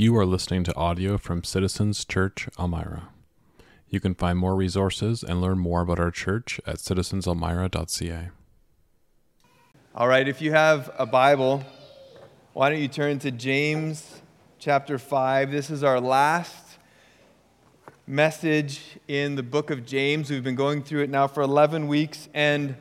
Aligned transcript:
You 0.00 0.16
are 0.16 0.24
listening 0.24 0.62
to 0.62 0.76
audio 0.76 1.18
from 1.18 1.42
Citizens 1.42 2.04
Church 2.04 2.48
Elmira. 2.56 3.08
You 3.88 3.98
can 3.98 4.14
find 4.14 4.38
more 4.38 4.54
resources 4.54 5.24
and 5.24 5.40
learn 5.40 5.58
more 5.58 5.80
about 5.80 5.98
our 5.98 6.12
church 6.12 6.60
at 6.64 6.76
citizenselmira.ca. 6.76 8.28
All 9.96 10.06
right, 10.06 10.28
if 10.28 10.40
you 10.40 10.52
have 10.52 10.88
a 11.00 11.04
Bible, 11.04 11.64
why 12.52 12.70
don't 12.70 12.80
you 12.80 12.86
turn 12.86 13.18
to 13.18 13.32
James 13.32 14.22
chapter 14.60 15.00
5? 15.00 15.50
This 15.50 15.68
is 15.68 15.82
our 15.82 16.00
last 16.00 16.78
message 18.06 19.00
in 19.08 19.34
the 19.34 19.42
book 19.42 19.68
of 19.68 19.84
James. 19.84 20.30
We've 20.30 20.44
been 20.44 20.54
going 20.54 20.84
through 20.84 21.02
it 21.02 21.10
now 21.10 21.26
for 21.26 21.42
11 21.42 21.88
weeks, 21.88 22.28
and 22.32 22.76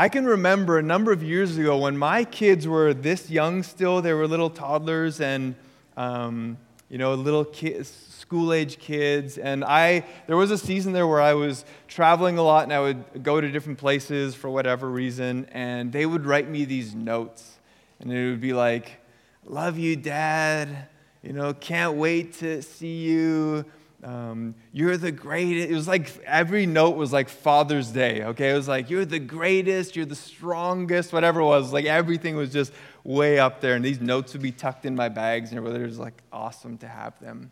I 0.00 0.08
can 0.08 0.24
remember 0.24 0.78
a 0.78 0.82
number 0.82 1.12
of 1.12 1.22
years 1.22 1.58
ago 1.58 1.76
when 1.76 1.98
my 1.98 2.24
kids 2.24 2.66
were 2.66 2.94
this 2.94 3.28
young 3.28 3.62
still, 3.62 4.00
they 4.00 4.14
were 4.14 4.26
little 4.26 4.48
toddlers 4.48 5.20
and, 5.20 5.54
um, 5.94 6.56
you 6.88 6.96
know, 6.96 7.12
little 7.12 7.44
kids, 7.44 7.90
school 8.08 8.54
age 8.54 8.78
kids. 8.78 9.36
And 9.36 9.62
I, 9.62 10.06
there 10.26 10.38
was 10.38 10.50
a 10.52 10.56
season 10.56 10.94
there 10.94 11.06
where 11.06 11.20
I 11.20 11.34
was 11.34 11.66
traveling 11.86 12.38
a 12.38 12.42
lot 12.42 12.62
and 12.62 12.72
I 12.72 12.80
would 12.80 13.22
go 13.22 13.42
to 13.42 13.50
different 13.50 13.78
places 13.78 14.34
for 14.34 14.48
whatever 14.48 14.88
reason. 14.88 15.46
And 15.52 15.92
they 15.92 16.06
would 16.06 16.24
write 16.24 16.48
me 16.48 16.64
these 16.64 16.94
notes. 16.94 17.58
And 17.98 18.10
it 18.10 18.30
would 18.30 18.40
be 18.40 18.54
like, 18.54 19.02
Love 19.44 19.76
you, 19.76 19.96
Dad. 19.96 20.88
You 21.22 21.34
know, 21.34 21.52
can't 21.52 21.98
wait 21.98 22.38
to 22.38 22.62
see 22.62 23.02
you. 23.02 23.66
Um, 24.02 24.54
you're 24.72 24.96
the 24.96 25.12
greatest. 25.12 25.70
It 25.70 25.74
was 25.74 25.86
like 25.86 26.10
every 26.24 26.64
note 26.66 26.96
was 26.96 27.12
like 27.12 27.28
Father's 27.28 27.88
Day, 27.88 28.24
okay? 28.24 28.50
It 28.50 28.54
was 28.54 28.68
like, 28.68 28.88
you're 28.88 29.04
the 29.04 29.18
greatest, 29.18 29.94
you're 29.94 30.06
the 30.06 30.14
strongest, 30.14 31.12
whatever 31.12 31.40
it 31.40 31.44
was. 31.44 31.72
Like 31.72 31.84
everything 31.84 32.36
was 32.36 32.50
just 32.50 32.72
way 33.04 33.38
up 33.38 33.60
there. 33.60 33.74
And 33.74 33.84
these 33.84 34.00
notes 34.00 34.32
would 34.32 34.42
be 34.42 34.52
tucked 34.52 34.86
in 34.86 34.96
my 34.96 35.08
bags, 35.08 35.52
and 35.52 35.58
it 35.58 35.82
was 35.82 35.98
like 35.98 36.22
awesome 36.32 36.78
to 36.78 36.88
have 36.88 37.18
them. 37.20 37.50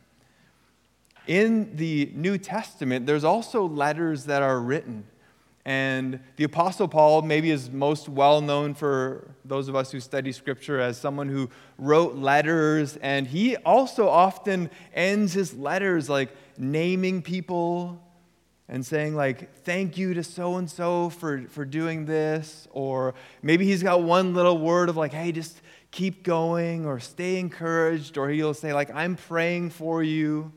In 1.26 1.76
the 1.76 2.10
New 2.14 2.38
Testament, 2.38 3.04
there's 3.04 3.24
also 3.24 3.68
letters 3.68 4.24
that 4.24 4.42
are 4.42 4.58
written. 4.58 5.04
And 5.64 6.20
the 6.36 6.44
Apostle 6.44 6.88
Paul, 6.88 7.22
maybe, 7.22 7.50
is 7.50 7.70
most 7.70 8.08
well 8.08 8.40
known 8.40 8.74
for 8.74 9.34
those 9.44 9.68
of 9.68 9.76
us 9.76 9.92
who 9.92 10.00
study 10.00 10.32
Scripture 10.32 10.80
as 10.80 10.98
someone 10.98 11.28
who 11.28 11.50
wrote 11.76 12.14
letters. 12.16 12.96
And 12.96 13.26
he 13.26 13.56
also 13.56 14.08
often 14.08 14.70
ends 14.94 15.34
his 15.34 15.52
letters 15.54 16.08
like 16.08 16.30
naming 16.56 17.20
people 17.20 18.02
and 18.66 18.84
saying, 18.84 19.14
like, 19.14 19.54
thank 19.64 19.98
you 19.98 20.14
to 20.14 20.22
so 20.22 20.56
and 20.56 20.70
so 20.70 21.10
for 21.10 21.42
for 21.48 21.64
doing 21.64 22.06
this. 22.06 22.66
Or 22.70 23.14
maybe 23.42 23.66
he's 23.66 23.82
got 23.82 24.02
one 24.02 24.34
little 24.34 24.58
word 24.58 24.88
of, 24.88 24.96
like, 24.96 25.12
hey, 25.12 25.32
just 25.32 25.60
keep 25.90 26.22
going 26.22 26.86
or 26.86 26.98
stay 27.00 27.38
encouraged. 27.38 28.16
Or 28.16 28.30
he'll 28.30 28.54
say, 28.54 28.72
like, 28.72 28.94
I'm 28.94 29.16
praying 29.16 29.70
for 29.70 30.02
you. 30.02 30.52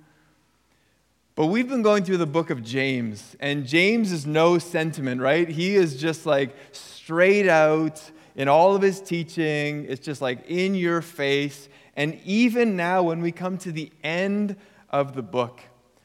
But 1.41 1.47
we've 1.47 1.67
been 1.67 1.81
going 1.81 2.03
through 2.03 2.17
the 2.17 2.27
book 2.27 2.51
of 2.51 2.61
James, 2.61 3.35
and 3.39 3.65
James 3.65 4.11
is 4.11 4.27
no 4.27 4.59
sentiment, 4.59 5.21
right? 5.21 5.49
He 5.49 5.75
is 5.75 5.99
just 5.99 6.27
like 6.27 6.55
straight 6.71 7.49
out 7.49 7.99
in 8.35 8.47
all 8.47 8.75
of 8.75 8.83
his 8.83 9.01
teaching. 9.01 9.87
It's 9.89 10.05
just 10.05 10.21
like 10.21 10.47
in 10.47 10.75
your 10.75 11.01
face. 11.01 11.67
And 11.95 12.21
even 12.25 12.75
now, 12.75 13.01
when 13.01 13.23
we 13.23 13.31
come 13.31 13.57
to 13.57 13.71
the 13.71 13.91
end 14.03 14.55
of 14.91 15.15
the 15.15 15.23
book, 15.23 15.61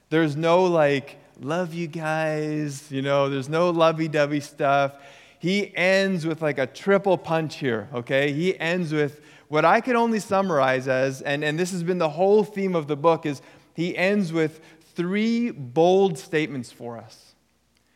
there's 0.08 0.36
no 0.36 0.64
like, 0.64 1.18
love 1.38 1.74
you 1.74 1.86
guys, 1.86 2.90
you 2.90 3.02
know, 3.02 3.28
there's 3.28 3.50
no 3.50 3.68
lovey 3.68 4.08
dovey 4.08 4.40
stuff. 4.40 4.94
He 5.38 5.70
ends 5.76 6.24
with 6.24 6.40
like 6.40 6.56
a 6.56 6.66
triple 6.66 7.18
punch 7.18 7.56
here, 7.56 7.90
okay? 7.92 8.32
He 8.32 8.58
ends 8.58 8.90
with 8.90 9.20
what 9.48 9.66
I 9.66 9.82
can 9.82 9.96
only 9.96 10.18
summarize 10.18 10.88
as, 10.88 11.20
and, 11.20 11.44
and 11.44 11.58
this 11.58 11.72
has 11.72 11.82
been 11.82 11.98
the 11.98 12.08
whole 12.08 12.42
theme 12.42 12.74
of 12.74 12.86
the 12.86 12.96
book, 12.96 13.26
is 13.26 13.42
he 13.74 13.94
ends 13.94 14.32
with 14.32 14.62
three 14.96 15.50
bold 15.50 16.18
statements 16.18 16.72
for 16.72 16.98
us. 16.98 17.34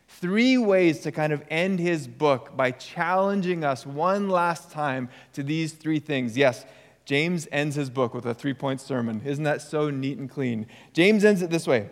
Three 0.07 0.59
ways 0.59 1.01
to 1.01 1.13
kind 1.13 1.33
of 1.33 1.43
end 1.49 1.81
his 1.81 2.07
book 2.07 2.55
by 2.57 2.71
challenging 2.73 3.65
us 3.65 3.87
one 3.87 4.29
last 4.29 4.71
time 4.71 5.09
to 5.33 5.43
these 5.43 5.73
three 5.73 5.99
things. 5.99 6.37
Yes, 6.37 6.67
James 7.07 7.49
ends 7.51 7.75
his 7.75 7.89
book 7.89 8.13
with 8.13 8.27
a 8.27 8.35
three 8.35 8.53
point 8.53 8.81
sermon. 8.81 9.23
Isn't 9.25 9.45
that 9.45 9.63
so 9.63 9.89
neat 9.89 10.19
and 10.19 10.29
clean? 10.29 10.67
James 10.93 11.25
ends 11.25 11.43
it 11.43 11.51
this 11.51 11.67
way 11.67 11.89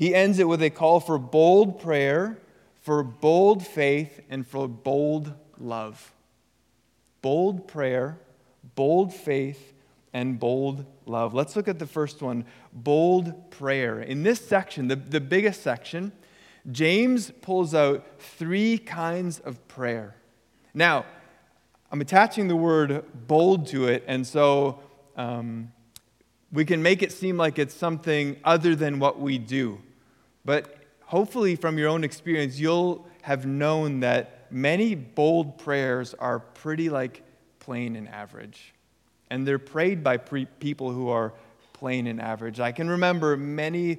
he 0.00 0.14
ends 0.14 0.38
it 0.38 0.48
with 0.48 0.62
a 0.62 0.70
call 0.70 0.98
for 0.98 1.18
bold 1.18 1.78
prayer, 1.78 2.38
for 2.80 3.02
bold 3.02 3.66
faith, 3.66 4.20
and 4.30 4.46
for 4.46 4.66
bold 4.66 5.34
love. 5.58 6.14
Bold 7.20 7.68
prayer, 7.68 8.18
bold 8.74 9.12
faith, 9.12 9.74
and 10.12 10.38
bold 10.38 10.84
love. 11.06 11.34
Let's 11.34 11.56
look 11.56 11.68
at 11.68 11.78
the 11.78 11.86
first 11.86 12.22
one 12.22 12.44
bold 12.72 13.50
prayer. 13.50 14.00
In 14.00 14.22
this 14.22 14.44
section, 14.44 14.88
the, 14.88 14.96
the 14.96 15.20
biggest 15.20 15.62
section, 15.62 16.12
James 16.70 17.30
pulls 17.42 17.74
out 17.74 18.06
three 18.18 18.78
kinds 18.78 19.38
of 19.40 19.66
prayer. 19.68 20.16
Now, 20.74 21.04
I'm 21.90 22.00
attaching 22.00 22.48
the 22.48 22.56
word 22.56 23.04
bold 23.26 23.66
to 23.68 23.88
it, 23.88 24.04
and 24.06 24.26
so 24.26 24.80
um, 25.16 25.72
we 26.52 26.64
can 26.64 26.82
make 26.82 27.02
it 27.02 27.12
seem 27.12 27.36
like 27.36 27.58
it's 27.58 27.74
something 27.74 28.36
other 28.44 28.76
than 28.76 28.98
what 28.98 29.18
we 29.20 29.38
do. 29.38 29.80
But 30.44 30.76
hopefully, 31.04 31.56
from 31.56 31.78
your 31.78 31.88
own 31.88 32.04
experience, 32.04 32.58
you'll 32.58 33.06
have 33.22 33.46
known 33.46 34.00
that 34.00 34.50
many 34.52 34.94
bold 34.94 35.58
prayers 35.58 36.14
are 36.14 36.38
pretty 36.38 36.88
like 36.90 37.22
plain 37.58 37.96
and 37.96 38.08
average 38.08 38.72
and 39.30 39.46
they're 39.46 39.58
prayed 39.58 40.02
by 40.04 40.16
pre- 40.16 40.44
people 40.44 40.90
who 40.90 41.08
are 41.08 41.32
plain 41.72 42.06
and 42.06 42.20
average. 42.20 42.60
I 42.60 42.72
can 42.72 42.90
remember 42.90 43.36
many, 43.36 43.98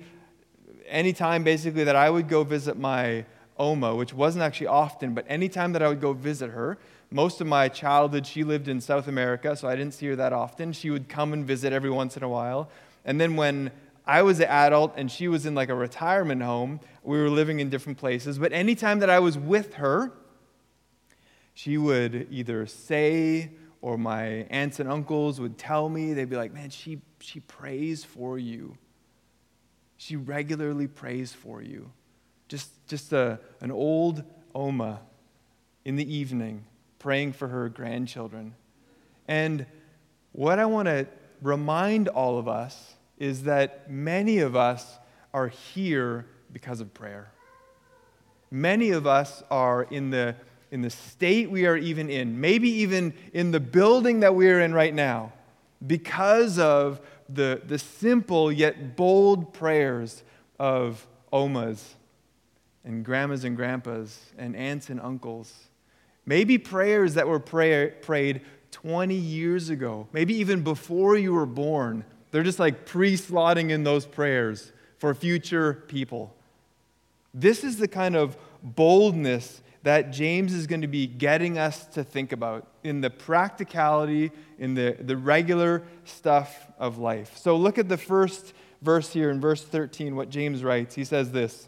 any 0.87 1.13
time 1.13 1.43
basically 1.43 1.85
that 1.85 1.95
I 1.95 2.09
would 2.09 2.27
go 2.27 2.43
visit 2.43 2.77
my 2.77 3.25
Oma, 3.57 3.95
which 3.95 4.13
wasn't 4.13 4.43
actually 4.43 4.67
often, 4.67 5.13
but 5.13 5.25
any 5.27 5.49
time 5.49 5.73
that 5.73 5.81
I 5.81 5.87
would 5.87 6.01
go 6.01 6.13
visit 6.13 6.49
her, 6.51 6.77
most 7.11 7.41
of 7.41 7.47
my 7.47 7.67
childhood, 7.67 8.25
she 8.25 8.43
lived 8.43 8.67
in 8.67 8.79
South 8.81 9.07
America, 9.07 9.55
so 9.55 9.67
I 9.67 9.75
didn't 9.75 9.93
see 9.93 10.07
her 10.07 10.15
that 10.15 10.33
often. 10.33 10.73
She 10.73 10.89
would 10.89 11.09
come 11.09 11.33
and 11.33 11.45
visit 11.45 11.73
every 11.73 11.89
once 11.89 12.15
in 12.15 12.23
a 12.23 12.29
while. 12.29 12.69
And 13.03 13.19
then 13.19 13.35
when 13.35 13.71
I 14.07 14.21
was 14.21 14.39
an 14.39 14.47
adult 14.47 14.93
and 14.95 15.11
she 15.11 15.27
was 15.27 15.45
in 15.45 15.53
like 15.53 15.69
a 15.69 15.75
retirement 15.75 16.41
home, 16.41 16.79
we 17.03 17.19
were 17.19 17.29
living 17.29 17.59
in 17.59 17.69
different 17.69 17.97
places. 17.97 18.39
But 18.39 18.53
anytime 18.53 18.99
that 18.99 19.09
I 19.09 19.19
was 19.19 19.37
with 19.37 19.75
her, 19.75 20.11
she 21.53 21.77
would 21.77 22.27
either 22.31 22.65
say 22.65 23.51
or 23.81 23.97
my 23.97 24.45
aunts 24.49 24.79
and 24.79 24.89
uncles 24.89 25.39
would 25.39 25.57
tell 25.57 25.89
me, 25.89 26.13
they'd 26.13 26.29
be 26.29 26.35
like, 26.35 26.53
man, 26.53 26.69
she, 26.69 27.01
she 27.19 27.39
prays 27.39 28.03
for 28.03 28.37
you. 28.37 28.77
She 29.97 30.15
regularly 30.15 30.87
prays 30.87 31.33
for 31.33 31.61
you. 31.61 31.91
Just, 32.47 32.69
just 32.87 33.11
a, 33.13 33.39
an 33.59 33.71
old 33.71 34.23
Oma 34.53 34.99
in 35.85 35.95
the 35.95 36.15
evening 36.15 36.65
praying 36.99 37.33
for 37.33 37.47
her 37.47 37.69
grandchildren. 37.69 38.53
And 39.27 39.65
what 40.33 40.59
I 40.59 40.65
want 40.65 40.87
to 40.87 41.07
remind 41.41 42.07
all 42.07 42.37
of 42.37 42.47
us 42.47 42.93
is 43.17 43.43
that 43.43 43.89
many 43.89 44.39
of 44.39 44.55
us 44.55 44.97
are 45.33 45.47
here 45.47 46.27
because 46.51 46.81
of 46.81 46.93
prayer. 46.93 47.31
Many 48.51 48.91
of 48.91 49.07
us 49.07 49.41
are 49.49 49.83
in 49.83 50.09
the 50.09 50.35
in 50.71 50.81
the 50.81 50.89
state 50.89 51.51
we 51.51 51.65
are 51.65 51.75
even 51.75 52.09
in, 52.09 52.39
maybe 52.39 52.69
even 52.69 53.13
in 53.33 53.51
the 53.51 53.59
building 53.59 54.21
that 54.21 54.33
we 54.33 54.49
are 54.49 54.61
in 54.61 54.73
right 54.73 54.93
now, 54.93 55.33
because 55.85 56.57
of 56.57 57.01
the, 57.27 57.61
the 57.65 57.77
simple 57.77 58.51
yet 58.51 58.95
bold 58.95 59.53
prayers 59.53 60.23
of 60.57 61.05
omas 61.31 61.95
and 62.83 63.03
grandmas 63.03 63.43
and 63.43 63.55
grandpas 63.55 64.19
and 64.37 64.55
aunts 64.55 64.89
and 64.89 64.99
uncles. 65.01 65.53
Maybe 66.25 66.57
prayers 66.57 67.15
that 67.15 67.27
were 67.27 67.39
pray, 67.39 67.91
prayed 68.01 68.41
20 68.71 69.13
years 69.15 69.69
ago, 69.69 70.07
maybe 70.13 70.35
even 70.35 70.63
before 70.63 71.17
you 71.17 71.33
were 71.33 71.45
born. 71.45 72.05
They're 72.31 72.43
just 72.43 72.59
like 72.59 72.85
pre 72.85 73.15
slotting 73.15 73.69
in 73.69 73.83
those 73.83 74.05
prayers 74.05 74.71
for 74.97 75.13
future 75.13 75.83
people. 75.87 76.33
This 77.33 77.63
is 77.63 77.77
the 77.77 77.87
kind 77.87 78.15
of 78.15 78.37
boldness 78.63 79.61
that 79.83 80.11
James 80.11 80.53
is 80.53 80.67
going 80.67 80.81
to 80.81 80.87
be 80.87 81.07
getting 81.07 81.57
us 81.57 81.85
to 81.87 82.03
think 82.03 82.31
about 82.31 82.67
in 82.83 83.01
the 83.01 83.09
practicality, 83.09 84.31
in 84.59 84.75
the, 84.75 84.95
the 84.99 85.17
regular 85.17 85.83
stuff 86.05 86.67
of 86.77 86.97
life. 86.97 87.37
So 87.37 87.55
look 87.55 87.77
at 87.77 87.89
the 87.89 87.97
first 87.97 88.53
verse 88.81 89.11
here 89.13 89.31
in 89.31 89.41
verse 89.41 89.63
13, 89.63 90.15
what 90.15 90.29
James 90.29 90.63
writes. 90.63 90.95
He 90.95 91.03
says 91.03 91.31
this 91.31 91.67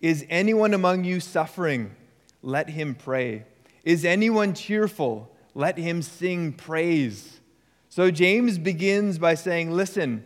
Is 0.00 0.24
anyone 0.28 0.74
among 0.74 1.04
you 1.04 1.20
suffering? 1.20 1.94
Let 2.42 2.70
him 2.70 2.94
pray. 2.94 3.44
Is 3.84 4.04
anyone 4.04 4.54
cheerful? 4.54 5.34
Let 5.54 5.76
him 5.76 6.02
sing 6.02 6.52
praise. 6.52 7.40
So 7.88 8.10
James 8.10 8.58
begins 8.58 9.18
by 9.18 9.34
saying, 9.34 9.72
Listen, 9.72 10.24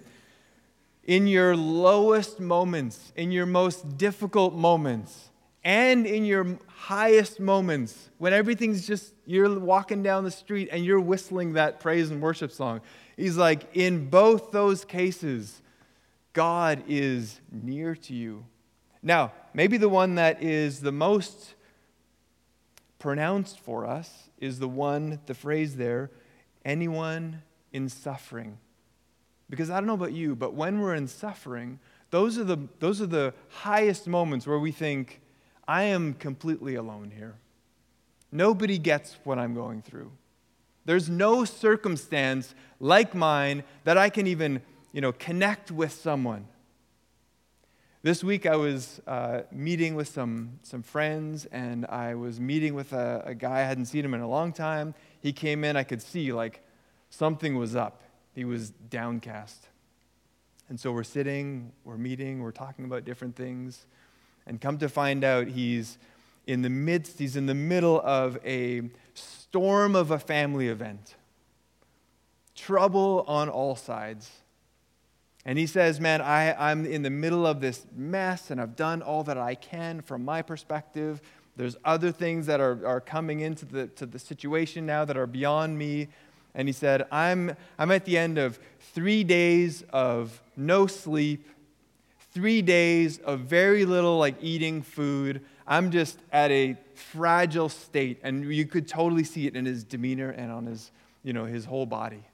in 1.05 1.27
your 1.27 1.57
lowest 1.57 2.41
moments, 2.41 3.13
in 3.17 3.33
your 3.33 3.47
most 3.47 3.97
difficult 3.97 4.55
moments, 4.55 5.31
and 5.65 6.07
in 6.07 6.25
your 6.25 6.59
highest 6.67 7.41
moments, 7.41 8.11
when 8.19 8.33
everything's 8.35 8.87
just, 8.87 9.15
you're 9.25 9.59
walking 9.59 10.03
down 10.03 10.25
the 10.25 10.31
street 10.31 10.69
and 10.71 10.85
you're 10.85 11.01
whistling 11.01 11.55
that 11.55 11.81
praise 11.81 12.11
and 12.11 12.21
worship 12.21 12.53
song. 12.53 12.83
He's 13.17 13.37
like, 13.37 13.75
in 13.75 14.11
both 14.11 14.51
those 14.51 14.85
cases, 14.85 15.63
God 16.35 16.83
is 16.87 17.41
near 17.51 17.95
to 17.97 18.13
you. 18.13 18.45
Now, 19.03 19.33
maybe 19.55 19.77
the 19.79 19.89
one 19.89 20.17
that 20.17 20.43
is 20.43 20.81
the 20.81 20.93
most 20.93 21.55
pronounced 22.99 23.61
for 23.61 23.87
us 23.87 24.31
is 24.39 24.59
the 24.59 24.69
one, 24.69 25.21
the 25.27 25.35
phrase 25.35 25.77
there, 25.77 26.11
anyone 26.65 27.43
in 27.73 27.89
suffering. 27.89 28.59
Because 29.49 29.71
I 29.71 29.75
don't 29.77 29.87
know 29.87 29.95
about 29.95 30.13
you, 30.13 30.35
but 30.35 30.55
when 30.55 30.81
we're 30.81 30.95
in 30.95 31.07
suffering, 31.07 31.79
those 32.11 32.39
are 32.39 32.45
the, 32.45 32.59
those 32.81 33.01
are 33.01 33.07
the 33.07 33.33
highest 33.49 34.07
moments 34.07 34.47
where 34.47 34.59
we 34.59 34.73
think, 34.73 35.21
I 35.67 35.85
am 35.85 36.15
completely 36.15 36.75
alone 36.75 37.13
here. 37.17 37.35
Nobody 38.31 38.79
gets 38.79 39.17
what 39.25 39.39
I'm 39.39 39.55
going 39.55 39.83
through. 39.83 40.11
There's 40.85 41.09
no 41.09 41.45
circumstance 41.45 42.55
like 42.81 43.15
mine 43.15 43.65
that 43.85 43.97
I 43.97 44.11
can 44.11 44.27
even, 44.27 44.61
you 44.93 45.01
know, 45.01 45.13
connect 45.13 45.71
with 45.71 45.93
someone. 45.93 46.47
This 48.03 48.23
week 48.23 48.45
I 48.45 48.57
was 48.57 49.01
uh, 49.07 49.43
meeting 49.51 49.95
with 49.95 50.09
some, 50.09 50.59
some 50.63 50.83
friends, 50.83 51.47
and 51.47 51.87
I 51.87 52.15
was 52.17 52.39
meeting 52.39 52.75
with 52.75 52.93
a, 52.93 53.23
a 53.25 53.35
guy 53.35 53.61
I 53.61 53.63
hadn't 53.63 53.87
seen 53.87 54.05
him 54.05 54.13
in 54.13 54.21
a 54.21 54.29
long 54.29 54.53
time. 54.53 54.95
He 55.21 55.33
came 55.33 55.65
in, 55.65 55.75
I 55.75 55.85
could 55.85 56.03
see 56.03 56.31
like 56.31 56.63
something 57.09 57.57
was 57.57 57.75
up. 57.75 58.03
He 58.35 58.45
was 58.45 58.71
downcast. 58.71 59.69
And 60.69 60.79
so 60.79 60.93
we're 60.93 61.03
sitting, 61.03 61.73
we're 61.85 61.97
meeting, 61.97 62.43
we're 62.43 62.51
talking 62.51 62.85
about 62.85 63.07
different 63.07 63.37
things. 63.37 63.87
And 64.47 64.61
come 64.61 64.79
to 64.79 64.89
find 64.89 65.25
out, 65.25 65.49
he's 65.49 65.99
in 66.47 66.63
the 66.63 66.71
midst, 66.71 67.19
he's 67.19 67.37
in 67.37 67.47
the 67.47 67.55
middle 67.55 68.01
of 68.03 68.39
a 68.45 68.83
storm 69.15 69.97
of 69.97 70.11
a 70.11 70.19
family 70.19 70.69
event. 70.69 71.15
Trouble 72.55 73.25
on 73.27 73.49
all 73.49 73.77
sides. 73.77 74.31
And 75.45 75.59
he 75.59 75.67
says, 75.67 76.01
Man, 76.01 76.21
I, 76.21 76.55
I'm 76.71 76.87
in 76.87 77.03
the 77.03 77.11
middle 77.11 77.47
of 77.47 77.61
this 77.61 77.87
mess 77.95 78.51
and 78.51 78.61
I've 78.61 78.77
done 78.77 79.03
all 79.03 79.25
that 79.25 79.39
I 79.39 79.55
can 79.55 80.01
from 80.01 80.25
my 80.25 80.43
perspective. 80.43 81.21
There's 81.57 81.77
other 81.85 82.11
things 82.11 82.47
that 82.47 82.61
are, 82.61 82.85
are 82.87 83.01
coming 83.01 83.41
into 83.41 83.65
the, 83.65 83.87
to 83.89 84.07
the 84.07 84.19
situation 84.19 84.87
now 84.87 85.05
that 85.05 85.17
are 85.17 85.27
beyond 85.27 85.79
me. 85.79 86.09
And 86.55 86.69
he 86.69 86.73
said, 86.73 87.07
I'm, 87.11 87.57
I'm 87.79 87.91
at 87.91 88.05
the 88.05 88.17
end 88.17 88.39
of 88.39 88.59
three 88.93 89.25
days 89.25 89.85
of 89.91 90.41
no 90.57 90.87
sleep, 90.87 91.49
three 92.35 92.61
days 92.63 93.19
of 93.19 93.41
very 93.41 93.85
little 93.85 94.19
like 94.19 94.35
eating 94.43 94.83
food. 94.83 95.41
I'm 95.67 95.93
just 95.93 96.19
at 96.33 96.51
a 96.51 96.77
fragile 96.95 97.69
state. 97.69 98.19
And 98.23 98.53
you 98.53 98.67
could 98.67 98.89
totally 98.89 99.25
see 99.25 99.47
it 99.47 99.55
in 99.55 99.65
his 99.65 99.85
demeanor 99.85 100.31
and 100.31 100.51
on 100.51 100.67
his, 100.67 100.91
you 101.23 101.33
know, 101.33 101.45
his 101.45 101.65
whole 101.65 101.87
body. 101.87 102.25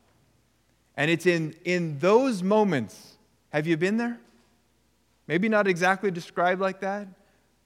And 0.96 1.10
it's 1.10 1.26
in, 1.26 1.54
in 1.64 1.98
those 1.98 2.42
moments, 2.42 3.18
have 3.50 3.66
you 3.66 3.76
been 3.76 3.98
there? 3.98 4.18
Maybe 5.28 5.48
not 5.48 5.68
exactly 5.68 6.10
described 6.10 6.60
like 6.60 6.80
that, 6.80 7.06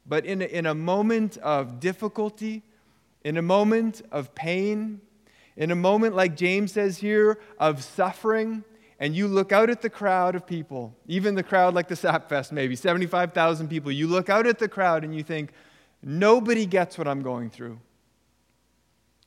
but 0.07 0.27
in 0.27 0.43
a, 0.43 0.45
in 0.45 0.67
a 0.67 0.75
moment 0.75 1.39
of 1.39 1.81
difficulty, 1.81 2.63
in 3.23 3.39
a 3.39 3.43
moment 3.43 4.03
of 4.13 4.35
pain, 4.35 5.01
in 5.57 5.71
a 5.71 5.77
moment, 5.77 6.15
like 6.15 6.37
James 6.37 6.73
says 6.73 6.99
here, 6.99 7.39
of 7.59 7.83
suffering, 7.83 8.65
and 9.05 9.15
you 9.15 9.29
look 9.29 9.53
out 9.53 9.69
at 9.69 9.83
the 9.83 9.91
crowd 9.91 10.35
of 10.35 10.47
people, 10.47 10.97
even 11.07 11.35
the 11.35 11.43
crowd 11.43 11.75
like 11.75 11.89
the 11.89 11.95
Sapfest, 11.95 12.53
maybe 12.53 12.75
75,000 12.75 13.69
people, 13.69 13.93
you 13.93 14.07
look 14.07 14.31
out 14.31 14.47
at 14.47 14.59
the 14.59 14.67
crowd 14.67 15.05
and 15.05 15.15
you 15.15 15.23
think, 15.23 15.53
nobody 16.03 16.65
gets 16.65 16.97
what 16.97 17.07
I'm 17.07 17.21
going 17.21 17.51
through. 17.51 17.79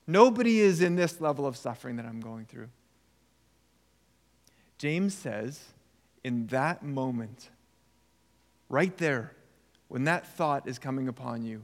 Nobody 0.07 0.61
is 0.61 0.81
in 0.81 0.95
this 0.95 1.21
level 1.21 1.45
of 1.45 1.55
suffering 1.55 1.97
that 1.97 2.07
I'm 2.07 2.21
going 2.21 2.45
through. 2.45 2.69
James 4.79 5.13
says, 5.13 5.63
in 6.23 6.47
that 6.47 6.81
moment, 6.81 7.51
right 8.69 8.97
there, 8.97 9.33
when 9.89 10.05
that 10.05 10.25
thought 10.25 10.67
is 10.67 10.79
coming 10.79 11.07
upon 11.07 11.43
you, 11.43 11.63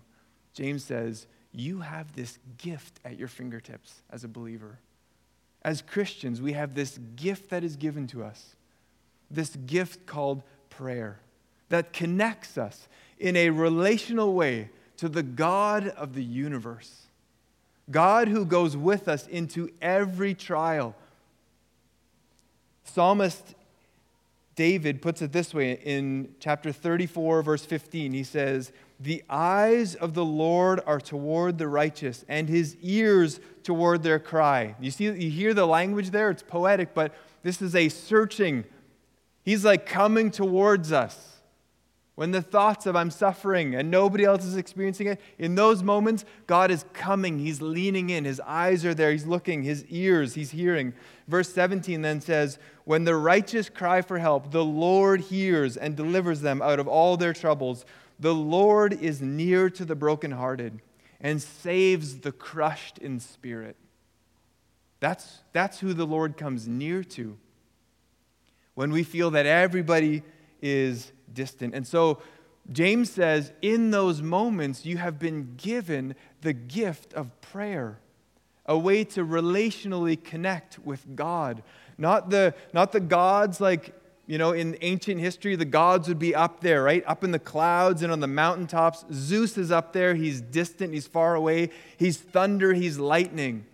James 0.53 0.83
says, 0.83 1.25
you 1.51 1.79
have 1.79 2.13
this 2.13 2.37
gift 2.59 2.99
at 3.03 3.17
your 3.17 3.27
fingertips 3.27 4.03
as 4.11 4.23
a 4.23 4.27
believer. 4.27 4.77
As 5.63 5.81
Christians, 5.81 6.41
we 6.41 6.53
have 6.53 6.75
this 6.75 6.99
gift 7.15 7.49
that 7.49 7.63
is 7.63 7.75
given 7.75 8.07
to 8.07 8.23
us, 8.23 8.55
this 9.31 9.55
gift 9.55 10.05
called 10.05 10.43
prayer 10.69 11.19
that 11.69 11.93
connects 11.93 12.57
us 12.57 12.87
in 13.17 13.35
a 13.35 13.49
relational 13.49 14.33
way 14.33 14.69
to 14.97 15.09
the 15.09 15.23
God 15.23 15.87
of 15.87 16.13
the 16.13 16.23
universe. 16.23 17.07
God 17.89 18.27
who 18.27 18.45
goes 18.45 18.77
with 18.77 19.07
us 19.07 19.27
into 19.27 19.69
every 19.81 20.33
trial. 20.33 20.95
Psalmist 22.83 23.55
David 24.55 25.01
puts 25.01 25.21
it 25.21 25.31
this 25.31 25.53
way 25.53 25.79
in 25.83 26.35
chapter 26.39 26.71
34, 26.71 27.41
verse 27.41 27.65
15. 27.65 28.13
He 28.13 28.23
says, 28.23 28.71
The 29.03 29.21
eyes 29.29 29.95
of 29.95 30.13
the 30.13 30.23
Lord 30.23 30.79
are 30.85 31.01
toward 31.01 31.57
the 31.57 31.67
righteous, 31.67 32.23
and 32.29 32.47
his 32.47 32.77
ears 32.81 33.41
toward 33.61 34.01
their 34.01 34.17
cry. 34.17 34.77
You 34.79 34.91
see, 34.91 35.03
you 35.03 35.29
hear 35.29 35.53
the 35.53 35.67
language 35.67 36.11
there? 36.11 36.29
It's 36.29 36.41
poetic, 36.41 36.93
but 36.93 37.13
this 37.41 37.61
is 37.61 37.75
a 37.75 37.89
searching. 37.89 38.63
He's 39.43 39.65
like 39.65 39.85
coming 39.85 40.31
towards 40.31 40.93
us. 40.93 41.41
When 42.15 42.31
the 42.31 42.41
thoughts 42.41 42.85
of 42.85 42.95
I'm 42.95 43.11
suffering 43.11 43.75
and 43.75 43.91
nobody 43.91 44.23
else 44.23 44.45
is 44.45 44.55
experiencing 44.55 45.07
it, 45.07 45.19
in 45.37 45.55
those 45.55 45.83
moments, 45.83 46.23
God 46.47 46.71
is 46.71 46.85
coming. 46.93 47.39
He's 47.39 47.61
leaning 47.61 48.09
in. 48.09 48.23
His 48.23 48.39
eyes 48.39 48.85
are 48.85 48.93
there. 48.93 49.11
He's 49.11 49.25
looking. 49.25 49.63
His 49.63 49.83
ears, 49.87 50.35
he's 50.35 50.51
hearing. 50.51 50.93
Verse 51.27 51.51
17 51.51 52.03
then 52.03 52.21
says, 52.21 52.57
When 52.85 53.03
the 53.03 53.17
righteous 53.17 53.67
cry 53.67 54.01
for 54.01 54.19
help, 54.19 54.51
the 54.51 54.63
Lord 54.63 55.19
hears 55.19 55.75
and 55.75 55.97
delivers 55.97 56.39
them 56.39 56.61
out 56.61 56.79
of 56.79 56.87
all 56.87 57.17
their 57.17 57.33
troubles. 57.33 57.83
The 58.19 58.33
Lord 58.33 58.93
is 58.93 59.21
near 59.21 59.69
to 59.71 59.85
the 59.85 59.95
brokenhearted 59.95 60.79
and 61.19 61.41
saves 61.41 62.19
the 62.19 62.31
crushed 62.31 62.97
in 62.97 63.19
spirit. 63.19 63.75
That's, 64.99 65.41
that's 65.51 65.79
who 65.79 65.93
the 65.93 66.05
Lord 66.05 66.37
comes 66.37 66.67
near 66.67 67.03
to. 67.03 67.37
When 68.75 68.91
we 68.91 69.03
feel 69.03 69.31
that 69.31 69.45
everybody 69.45 70.23
is 70.61 71.11
distant. 71.33 71.75
And 71.75 71.85
so 71.85 72.21
James 72.71 73.11
says, 73.11 73.51
in 73.61 73.91
those 73.91 74.21
moments, 74.21 74.85
you 74.85 74.97
have 74.97 75.19
been 75.19 75.55
given 75.57 76.15
the 76.41 76.53
gift 76.53 77.13
of 77.13 77.41
prayer, 77.41 77.99
a 78.65 78.77
way 78.77 79.03
to 79.03 79.25
relationally 79.25 80.21
connect 80.21 80.79
with 80.79 81.15
God. 81.15 81.63
Not 81.97 82.29
the, 82.29 82.55
not 82.73 82.93
the 82.93 83.01
gods 83.01 83.59
like, 83.59 83.93
you 84.25 84.37
know, 84.37 84.53
in 84.53 84.77
ancient 84.81 85.19
history, 85.19 85.55
the 85.55 85.65
gods 85.65 86.07
would 86.07 86.19
be 86.19 86.33
up 86.33 86.61
there, 86.61 86.83
right? 86.83 87.03
Up 87.05 87.23
in 87.23 87.31
the 87.31 87.39
clouds 87.39 88.01
and 88.03 88.11
on 88.11 88.19
the 88.19 88.27
mountaintops. 88.27 89.03
Zeus 89.11 89.57
is 89.57 89.71
up 89.71 89.91
there. 89.93 90.15
He's 90.15 90.39
distant, 90.39 90.93
he's 90.93 91.07
far 91.07 91.35
away. 91.35 91.69
He's 91.97 92.17
thunder, 92.17 92.73
he's 92.73 92.97
lightning. 92.97 93.65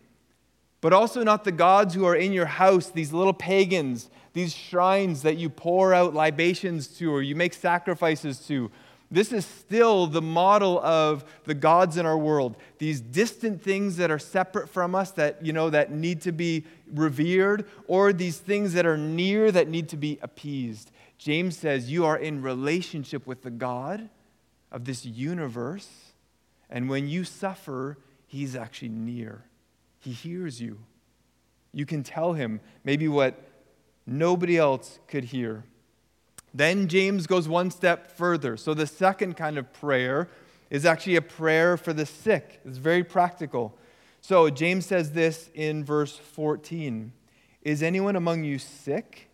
But 0.81 0.93
also 0.93 1.23
not 1.23 1.43
the 1.43 1.51
gods 1.51 1.93
who 1.93 2.05
are 2.05 2.15
in 2.15 2.31
your 2.31 2.45
house, 2.45 2.89
these 2.89 3.13
little 3.13 3.33
pagans 3.33 4.09
these 4.33 4.53
shrines 4.53 5.23
that 5.23 5.37
you 5.37 5.49
pour 5.49 5.93
out 5.93 6.13
libations 6.13 6.87
to 6.87 7.13
or 7.13 7.21
you 7.21 7.35
make 7.35 7.53
sacrifices 7.53 8.39
to. 8.47 8.71
This 9.11 9.31
is 9.31 9.45
still 9.45 10.05
the 10.05 10.21
model 10.21 10.79
of 10.79 11.25
the 11.45 11.55
gods 11.55 11.97
in 11.97 12.05
our 12.05 12.17
world. 12.17 12.57
These 12.77 13.01
distant 13.01 13.61
things 13.61 13.97
that 13.97 14.11
are 14.11 14.19
separate 14.19 14.69
from 14.69 14.93
us 14.93 15.11
that, 15.11 15.43
you 15.43 15.51
know, 15.51 15.71
that 15.71 15.91
need 15.91 16.21
to 16.21 16.31
be 16.31 16.65
revered, 16.93 17.65
or 17.87 18.13
these 18.13 18.37
things 18.37 18.73
that 18.73 18.85
are 18.85 18.97
near 18.97 19.51
that 19.51 19.67
need 19.67 19.89
to 19.89 19.97
be 19.97 20.19
appeased. 20.21 20.91
James 21.17 21.57
says 21.57 21.91
you 21.91 22.05
are 22.05 22.17
in 22.17 22.41
relationship 22.41 23.25
with 23.25 23.41
the 23.41 23.49
God 23.49 24.09
of 24.71 24.85
this 24.85 25.05
universe, 25.05 25.89
and 26.69 26.87
when 26.87 27.07
you 27.07 27.23
suffer, 27.23 27.97
he's 28.27 28.55
actually 28.55 28.89
near. 28.89 29.43
He 29.99 30.11
hears 30.11 30.61
you. 30.61 30.79
You 31.73 31.85
can 31.85 32.03
tell 32.03 32.33
him 32.33 32.61
maybe 32.83 33.07
what 33.07 33.43
nobody 34.05 34.57
else 34.57 34.99
could 35.07 35.25
hear. 35.25 35.63
Then 36.53 36.87
James 36.87 37.27
goes 37.27 37.47
one 37.47 37.71
step 37.71 38.11
further. 38.11 38.57
So 38.57 38.73
the 38.73 38.87
second 38.87 39.37
kind 39.37 39.57
of 39.57 39.71
prayer 39.73 40.27
is 40.69 40.85
actually 40.85 41.15
a 41.15 41.21
prayer 41.21 41.77
for 41.77 41.93
the 41.93 42.05
sick. 42.05 42.59
It's 42.65 42.77
very 42.77 43.03
practical. 43.03 43.77
So 44.21 44.49
James 44.49 44.85
says 44.85 45.11
this 45.11 45.49
in 45.53 45.83
verse 45.83 46.15
14 46.15 47.11
Is 47.61 47.83
anyone 47.83 48.15
among 48.15 48.43
you 48.43 48.59
sick? 48.59 49.29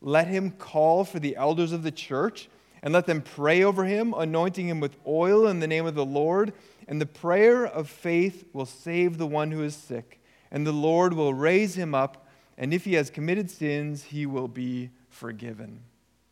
Let 0.00 0.28
him 0.28 0.50
call 0.50 1.04
for 1.04 1.18
the 1.18 1.36
elders 1.36 1.72
of 1.72 1.82
the 1.82 1.90
church 1.90 2.48
and 2.82 2.92
let 2.92 3.06
them 3.06 3.22
pray 3.22 3.64
over 3.64 3.84
him, 3.84 4.14
anointing 4.16 4.68
him 4.68 4.78
with 4.78 4.96
oil 5.06 5.46
in 5.46 5.60
the 5.60 5.66
name 5.66 5.86
of 5.86 5.94
the 5.94 6.04
Lord. 6.04 6.52
And 6.86 7.00
the 7.00 7.06
prayer 7.06 7.66
of 7.66 7.88
faith 7.88 8.44
will 8.52 8.66
save 8.66 9.18
the 9.18 9.26
one 9.26 9.50
who 9.50 9.62
is 9.62 9.74
sick, 9.74 10.20
and 10.52 10.64
the 10.64 10.72
Lord 10.72 11.14
will 11.14 11.34
raise 11.34 11.74
him 11.74 11.94
up 11.94 12.26
and 12.58 12.72
if 12.72 12.84
he 12.84 12.94
has 12.94 13.10
committed 13.10 13.50
sins, 13.50 14.04
he 14.04 14.26
will 14.26 14.48
be 14.48 14.90
forgiven. 15.08 15.80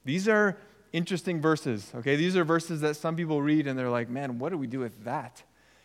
These 0.05 0.29
are 0.29 0.59
interesting 0.93 1.41
verses. 1.41 1.91
Okay, 1.95 2.17
these 2.17 2.37
are 2.37 2.45
verses 2.45 2.81
that 2.83 2.97
some 2.97 3.17
people 3.17 3.43
read 3.43 3.67
and 3.67 3.79
they're 3.79 3.91
like, 3.91 4.09
man, 4.09 4.39
what 4.39 4.51
do 4.51 4.59
we 4.59 4.67
do 4.67 4.79
with 4.81 5.05
that? 5.05 5.43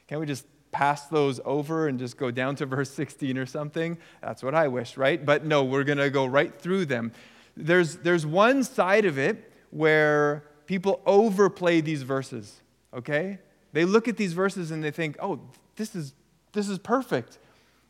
Can't 0.07 0.21
we 0.21 0.27
just 0.27 0.45
pass 0.71 1.07
those 1.07 1.39
over 1.45 1.87
and 1.87 1.97
just 1.97 2.17
go 2.17 2.29
down 2.31 2.55
to 2.57 2.65
verse 2.65 2.91
16 2.93 3.37
or 3.37 3.45
something? 3.45 3.97
That's 4.21 4.43
what 4.43 4.53
I 4.53 4.67
wish, 4.67 4.97
right? 4.97 5.23
But 5.23 5.45
no, 5.45 5.63
we're 5.63 5.83
going 5.83 5.97
to 5.97 6.09
go 6.09 6.25
right 6.25 6.53
through 6.59 6.85
them. 6.85 7.11
There's, 7.57 7.97
there's 7.97 8.25
one 8.25 8.63
side 8.63 9.05
of 9.05 9.17
it 9.17 9.51
where 9.71 10.45
people 10.65 11.01
overplay 11.05 11.81
these 11.81 12.03
verses, 12.03 12.61
okay? 12.93 13.39
They 13.73 13.85
look 13.85 14.07
at 14.07 14.17
these 14.17 14.33
verses 14.33 14.71
and 14.71 14.83
they 14.83 14.91
think, 14.91 15.17
oh, 15.19 15.39
this 15.75 15.95
is, 15.95 16.13
this 16.53 16.69
is 16.69 16.77
perfect. 16.77 17.39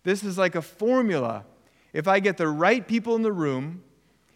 This 0.04 0.24
is 0.24 0.38
like 0.38 0.56
a 0.56 0.62
formula. 0.62 1.46
If 1.92 2.08
I 2.08 2.20
get 2.20 2.38
the 2.38 2.48
right 2.48 2.88
people 2.88 3.16
in 3.16 3.22
the 3.22 3.32
room, 3.32 3.84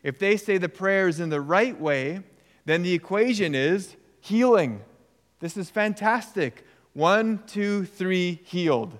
if 0.03 0.19
they 0.19 0.37
say 0.37 0.57
the 0.57 0.69
prayers 0.69 1.19
in 1.19 1.29
the 1.29 1.41
right 1.41 1.79
way, 1.79 2.21
then 2.65 2.83
the 2.83 2.93
equation 2.93 3.55
is 3.55 3.95
healing. 4.19 4.81
This 5.39 5.57
is 5.57 5.69
fantastic. 5.69 6.65
One, 6.93 7.41
two, 7.47 7.85
three, 7.85 8.41
healed. 8.45 8.97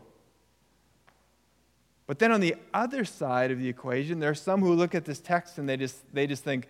But 2.08 2.20
then 2.20 2.32
on 2.32 2.42
the 2.42 2.56
other 2.74 3.06
side 3.06 3.52
of 3.52 3.60
the 3.60 3.70
equation, 3.70 4.20
there 4.20 4.30
are 4.30 4.36
some 4.36 4.62
who 4.62 4.74
look 4.74 4.94
at 4.94 5.06
this 5.06 5.20
text 5.20 5.58
and 5.58 5.70
they 5.70 5.78
just, 5.78 6.04
they 6.14 6.28
just 6.28 6.44
think, 6.44 6.68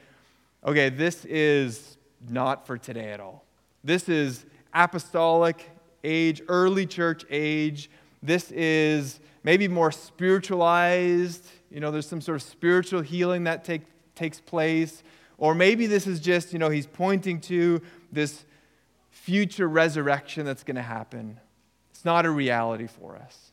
okay, 0.66 0.90
this 0.90 1.26
is 1.26 1.98
not 2.30 2.68
for 2.68 2.78
today 2.78 3.12
at 3.12 3.20
all. 3.20 3.44
This 3.84 4.08
is 4.08 4.46
apostolic 4.74 5.70
age, 6.04 6.42
early 6.48 6.86
church 6.86 7.26
age. 7.30 7.90
This 8.22 8.52
is 8.52 9.20
maybe 9.44 9.68
more 9.68 9.92
spiritualized. 9.92 11.46
You 11.72 11.80
know, 11.80 11.92
there's 11.92 12.08
some 12.08 12.22
sort 12.22 12.36
of 12.36 12.44
spiritual 12.44 13.02
healing 13.02 13.44
that 13.46 13.64
take, 13.66 13.82
takes 14.16 14.40
place. 14.40 15.04
Or 15.38 15.56
maybe 15.56 15.88
this 15.88 16.08
is 16.08 16.20
just, 16.20 16.54
you 16.54 16.60
know, 16.60 16.70
he's 16.70 16.88
pointing 16.88 17.42
to 17.42 17.82
this 18.12 18.46
future 19.10 19.68
resurrection 19.68 20.46
that's 20.46 20.64
going 20.64 20.76
to 20.76 20.82
happen. 20.82 21.40
It's 21.92 22.06
not 22.06 22.26
a 22.26 22.30
reality 22.30 22.88
for 22.88 23.16
us. 23.16 23.52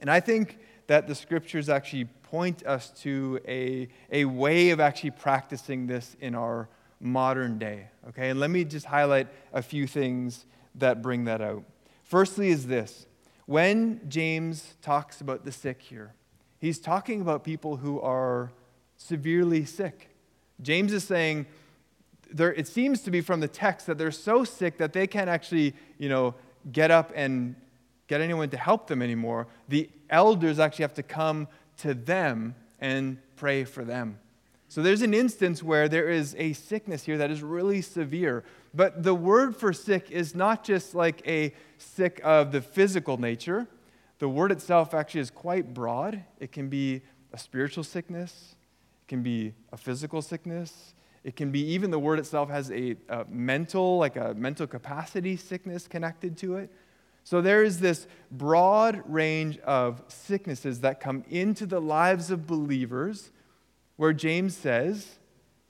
And 0.00 0.10
I 0.10 0.20
think 0.20 0.58
that 0.86 1.06
the 1.06 1.14
scriptures 1.14 1.68
actually 1.68 2.06
point 2.22 2.64
us 2.66 2.90
to 3.02 3.40
a, 3.46 3.88
a 4.10 4.24
way 4.24 4.70
of 4.70 4.80
actually 4.80 5.10
practicing 5.10 5.86
this 5.86 6.16
in 6.20 6.34
our 6.34 6.68
modern 7.00 7.58
day. 7.58 7.88
Okay, 8.08 8.30
and 8.30 8.38
let 8.38 8.50
me 8.50 8.64
just 8.64 8.86
highlight 8.86 9.28
a 9.52 9.62
few 9.62 9.86
things 9.86 10.46
that 10.76 11.02
bring 11.02 11.24
that 11.24 11.40
out. 11.40 11.64
Firstly, 12.04 12.48
is 12.48 12.66
this 12.66 13.06
when 13.46 14.00
James 14.08 14.74
talks 14.82 15.20
about 15.20 15.44
the 15.44 15.52
sick 15.52 15.82
here, 15.82 16.14
he's 16.58 16.78
talking 16.78 17.20
about 17.20 17.42
people 17.42 17.76
who 17.76 18.00
are 18.00 18.52
severely 19.00 19.64
sick. 19.64 20.10
James 20.60 20.92
is 20.92 21.02
saying, 21.02 21.46
there, 22.30 22.52
it 22.52 22.68
seems 22.68 23.00
to 23.02 23.10
be 23.10 23.20
from 23.20 23.40
the 23.40 23.48
text 23.48 23.86
that 23.86 23.98
they're 23.98 24.12
so 24.12 24.44
sick 24.44 24.78
that 24.78 24.92
they 24.92 25.06
can't 25.06 25.28
actually, 25.28 25.74
you 25.98 26.08
know, 26.08 26.34
get 26.70 26.90
up 26.90 27.10
and 27.14 27.56
get 28.06 28.20
anyone 28.20 28.50
to 28.50 28.56
help 28.56 28.86
them 28.86 29.02
anymore. 29.02 29.48
The 29.68 29.88
elders 30.10 30.58
actually 30.58 30.84
have 30.84 30.94
to 30.94 31.02
come 31.02 31.48
to 31.78 31.94
them 31.94 32.54
and 32.78 33.18
pray 33.36 33.64
for 33.64 33.84
them. 33.84 34.18
So 34.68 34.82
there's 34.82 35.02
an 35.02 35.14
instance 35.14 35.62
where 35.62 35.88
there 35.88 36.08
is 36.08 36.36
a 36.38 36.52
sickness 36.52 37.04
here 37.04 37.18
that 37.18 37.30
is 37.30 37.42
really 37.42 37.82
severe. 37.82 38.44
But 38.72 39.02
the 39.02 39.14
word 39.14 39.56
for 39.56 39.72
sick 39.72 40.10
is 40.10 40.34
not 40.34 40.62
just 40.62 40.94
like 40.94 41.26
a 41.26 41.52
sick 41.78 42.20
of 42.22 42.52
the 42.52 42.60
physical 42.60 43.16
nature. 43.16 43.66
The 44.20 44.28
word 44.28 44.52
itself 44.52 44.94
actually 44.94 45.22
is 45.22 45.30
quite 45.30 45.74
broad. 45.74 46.22
It 46.38 46.52
can 46.52 46.68
be 46.68 47.02
a 47.32 47.38
spiritual 47.38 47.82
sickness, 47.82 48.54
can 49.10 49.22
be 49.22 49.52
a 49.72 49.76
physical 49.76 50.22
sickness, 50.22 50.94
it 51.24 51.34
can 51.34 51.50
be 51.50 51.60
even 51.72 51.90
the 51.90 51.98
word 51.98 52.20
itself 52.20 52.48
has 52.48 52.70
a, 52.70 52.96
a 53.08 53.26
mental, 53.28 53.98
like 53.98 54.14
a 54.14 54.32
mental 54.34 54.66
capacity 54.68 55.36
sickness 55.36 55.88
connected 55.88 56.38
to 56.38 56.56
it. 56.56 56.72
So 57.24 57.42
there 57.42 57.64
is 57.64 57.80
this 57.80 58.06
broad 58.30 59.02
range 59.04 59.58
of 59.58 60.02
sicknesses 60.06 60.80
that 60.80 61.00
come 61.00 61.24
into 61.28 61.66
the 61.66 61.80
lives 61.80 62.30
of 62.30 62.46
believers 62.46 63.32
where 63.96 64.12
James 64.12 64.56
says, 64.56 65.18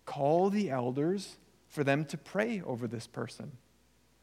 call 0.05 0.51
the 0.51 0.71
elders 0.71 1.39
for 1.67 1.83
them 1.83 2.05
to 2.05 2.19
pray 2.19 2.63
over 2.65 2.87
this 2.87 3.07
person. 3.07 3.53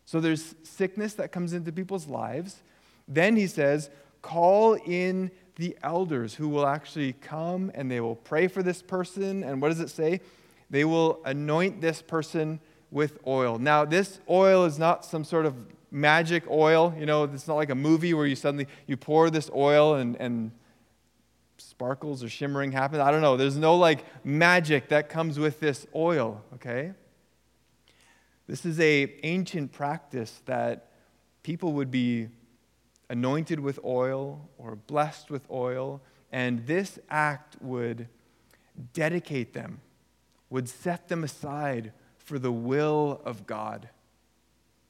So 0.05 0.19
there's 0.19 0.53
sickness 0.63 1.15
that 1.15 1.31
comes 1.31 1.53
into 1.53 1.71
people's 1.71 2.07
lives. 2.07 2.61
Then 3.07 3.35
he 3.35 3.47
says, 3.47 3.89
call 4.21 4.75
in 4.75 5.31
the 5.57 5.75
elders 5.83 6.35
who 6.35 6.47
will 6.47 6.65
actually 6.65 7.13
come 7.13 7.71
and 7.75 7.91
they 7.91 7.99
will 7.99 8.15
pray 8.15 8.47
for 8.47 8.63
this 8.63 8.81
person. 8.81 9.43
And 9.43 9.61
what 9.61 9.69
does 9.69 9.79
it 9.79 9.89
say? 9.89 10.21
They 10.69 10.85
will 10.85 11.19
anoint 11.25 11.81
this 11.81 12.01
person 12.01 12.59
with 12.91 13.19
oil. 13.25 13.57
Now, 13.57 13.83
this 13.83 14.19
oil 14.29 14.65
is 14.65 14.79
not 14.79 15.03
some 15.03 15.23
sort 15.23 15.45
of 15.45 15.55
magic 15.91 16.43
oil. 16.49 16.93
You 16.97 17.05
know, 17.05 17.23
it's 17.23 17.47
not 17.47 17.55
like 17.55 17.69
a 17.69 17.75
movie 17.75 18.13
where 18.13 18.27
you 18.27 18.35
suddenly 18.35 18.67
you 18.85 18.97
pour 18.97 19.29
this 19.29 19.49
oil 19.55 19.95
and, 19.95 20.15
and 20.17 20.51
sparkles 21.57 22.23
or 22.23 22.29
shimmering 22.29 22.71
happens. 22.71 23.01
I 23.01 23.11
don't 23.11 23.21
know. 23.21 23.35
There's 23.35 23.57
no 23.57 23.75
like 23.75 24.05
magic 24.23 24.89
that 24.89 25.09
comes 25.09 25.39
with 25.39 25.59
this 25.59 25.87
oil, 25.95 26.43
okay? 26.55 26.93
This 28.47 28.65
is 28.65 28.79
a 28.79 29.13
ancient 29.23 29.71
practice 29.71 30.41
that 30.45 30.91
people 31.43 31.73
would 31.73 31.89
be 31.89 32.29
anointed 33.09 33.59
with 33.59 33.79
oil 33.83 34.49
or 34.57 34.75
blessed 34.75 35.29
with 35.29 35.49
oil, 35.49 36.01
and 36.31 36.65
this 36.67 36.99
act 37.09 37.55
would 37.61 38.07
dedicate 38.93 39.53
them, 39.53 39.79
would 40.49 40.67
set 40.67 41.07
them 41.07 41.23
aside 41.23 41.91
for 42.17 42.37
the 42.37 42.51
will 42.51 43.21
of 43.23 43.47
God. 43.47 43.89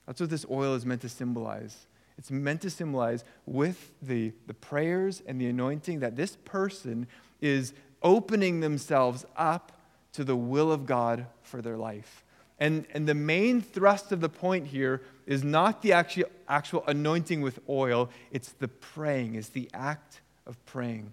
That's 0.06 0.22
what 0.22 0.30
this 0.30 0.46
oil 0.50 0.74
is 0.74 0.86
meant 0.86 1.02
to 1.02 1.10
symbolize. 1.10 1.86
It's 2.18 2.32
meant 2.32 2.62
to 2.62 2.70
symbolize 2.70 3.24
with 3.46 3.92
the, 4.02 4.34
the 4.48 4.54
prayers 4.54 5.22
and 5.28 5.40
the 5.40 5.48
anointing 5.48 6.00
that 6.00 6.16
this 6.16 6.36
person 6.46 7.08
is 7.42 7.74
opening 8.02 8.60
themselves 8.60 9.26
up 9.36 9.72
to 10.14 10.24
the 10.24 10.36
will 10.36 10.72
of 10.72 10.86
God 10.86 11.28
for 11.44 11.62
their 11.62 11.78
life. 11.78 12.24
And, 12.60 12.86
and 12.94 13.08
the 13.08 13.14
main 13.14 13.62
thrust 13.62 14.12
of 14.12 14.20
the 14.20 14.30
point 14.30 14.68
here 14.68 15.02
is 15.26 15.44
not 15.44 15.82
the 15.82 15.94
actual, 15.94 16.26
actual 16.48 16.84
anointing 16.88 17.42
with 17.42 17.60
oil, 17.70 18.10
it's 18.32 18.54
the 18.54 18.68
praying, 18.68 19.36
it's 19.36 19.50
the 19.50 19.70
act 19.74 20.22
of 20.48 20.64
praying. 20.66 21.12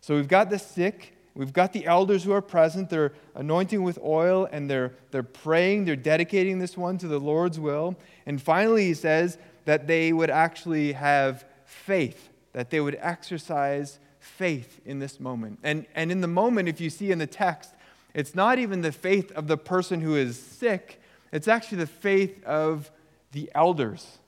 So 0.00 0.14
we've 0.14 0.28
got 0.28 0.48
the 0.48 0.58
sick, 0.58 1.16
we've 1.34 1.52
got 1.52 1.72
the 1.72 1.86
elders 1.86 2.22
who 2.22 2.32
are 2.32 2.42
present, 2.42 2.88
they're 2.88 3.12
anointing 3.34 3.82
with 3.82 3.98
oil, 4.02 4.48
and 4.52 4.70
they're, 4.70 4.92
they're 5.10 5.22
praying, 5.22 5.86
they're 5.86 5.96
dedicating 5.96 6.58
this 6.58 6.76
one 6.76 6.98
to 6.98 7.08
the 7.08 7.18
Lord's 7.18 7.58
will. 7.58 7.96
And 8.24 8.40
finally, 8.40 8.86
he 8.86 8.94
says 8.94 9.38
that 9.64 9.86
they 9.86 10.12
would 10.12 10.30
actually 10.30 10.92
have 10.92 11.44
faith, 11.64 12.30
that 12.52 12.70
they 12.70 12.80
would 12.80 12.96
exercise 13.00 13.98
faith 14.20 14.80
in 14.84 15.00
this 15.00 15.18
moment. 15.18 15.58
And, 15.62 15.86
and 15.94 16.12
in 16.12 16.20
the 16.20 16.28
moment, 16.28 16.68
if 16.68 16.80
you 16.80 16.90
see 16.90 17.10
in 17.10 17.18
the 17.18 17.26
text, 17.26 17.74
it's 18.14 18.34
not 18.34 18.58
even 18.58 18.80
the 18.80 18.92
faith 18.92 19.30
of 19.32 19.46
the 19.46 19.56
person 19.56 20.00
who 20.00 20.16
is 20.16 20.38
sick, 20.38 21.00
it's 21.32 21.48
actually 21.48 21.78
the 21.78 21.86
faith 21.86 22.44
of 22.44 22.90
the 23.32 23.50
elders. 23.54 24.18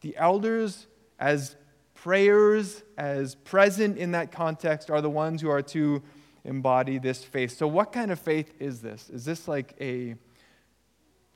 The 0.00 0.16
elders, 0.16 0.86
as 1.18 1.56
prayers, 1.94 2.82
as 2.96 3.34
present 3.34 3.98
in 3.98 4.12
that 4.12 4.32
context, 4.32 4.90
are 4.90 5.00
the 5.00 5.10
ones 5.10 5.42
who 5.42 5.50
are 5.50 5.62
to 5.62 6.02
embody 6.44 6.98
this 6.98 7.22
faith. 7.22 7.56
So, 7.56 7.66
what 7.66 7.92
kind 7.92 8.10
of 8.10 8.18
faith 8.18 8.52
is 8.58 8.80
this? 8.80 9.10
Is 9.10 9.24
this 9.24 9.48
like 9.48 9.74
a 9.80 10.14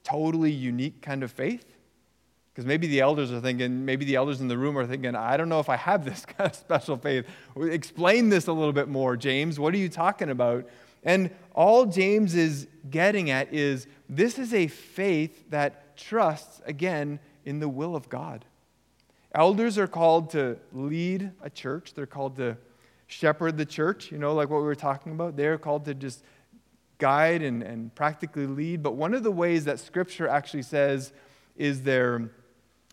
totally 0.05 0.51
unique 0.51 1.03
kind 1.03 1.23
of 1.23 1.31
faith? 1.31 1.65
Because 2.53 2.67
maybe 2.67 2.87
the 2.87 3.01
elders 3.01 3.33
are 3.33 3.41
thinking, 3.41 3.85
maybe 3.85 4.05
the 4.05 4.17
elders 4.17 4.41
in 4.41 4.49
the 4.49 4.59
room 4.59 4.77
are 4.77 4.87
thinking, 4.87 5.15
I 5.15 5.39
don't 5.39 5.49
know 5.49 5.61
if 5.61 5.71
I 5.71 5.77
have 5.77 6.05
this 6.05 6.25
kind 6.27 6.51
of 6.51 6.57
special 6.57 6.97
faith. 6.97 7.27
Explain 7.57 8.29
this 8.29 8.47
a 8.47 8.53
little 8.53 8.73
bit 8.73 8.89
more, 8.89 9.17
James. 9.17 9.59
What 9.59 9.75
are 9.75 9.79
you 9.79 9.89
talking 9.89 10.31
about? 10.31 10.69
And 11.03 11.31
all 11.55 11.87
James 11.87 12.35
is 12.35 12.69
getting 12.89 13.31
at 13.31 13.53
is 13.53 13.87
this 14.09 14.39
is 14.39 14.55
a 14.55 14.69
faith 14.69 15.51
that 15.51 15.97
trusts, 15.97 16.61
again, 16.65 17.19
in 17.45 17.59
the 17.59 17.69
will 17.69 17.97
of 17.97 18.09
God. 18.09 18.45
Elders 19.35 19.79
are 19.79 19.87
called 19.87 20.31
to 20.31 20.59
lead 20.73 21.31
a 21.43 21.51
church, 21.51 21.95
they're 21.95 22.07
called 22.07 22.37
to 22.37 22.57
shepherd 23.07 23.57
the 23.57 23.67
church, 23.67 24.11
you 24.11 24.19
know, 24.19 24.35
like 24.35 24.49
what 24.49 24.59
we 24.59 24.65
were 24.65 24.75
talking 24.75 25.13
about. 25.13 25.37
They're 25.37 25.59
called 25.59 25.85
to 25.87 25.95
just 25.95 26.23
guide 26.99 27.43
and, 27.43 27.63
and 27.63 27.95
practically 27.95 28.47
lead. 28.47 28.83
But 28.83 28.93
one 28.93 29.13
of 29.13 29.23
the 29.23 29.31
ways 29.31 29.65
that 29.65 29.81
Scripture 29.81 30.29
actually 30.29 30.63
says 30.63 31.13
is 31.57 31.83
their 31.83 32.31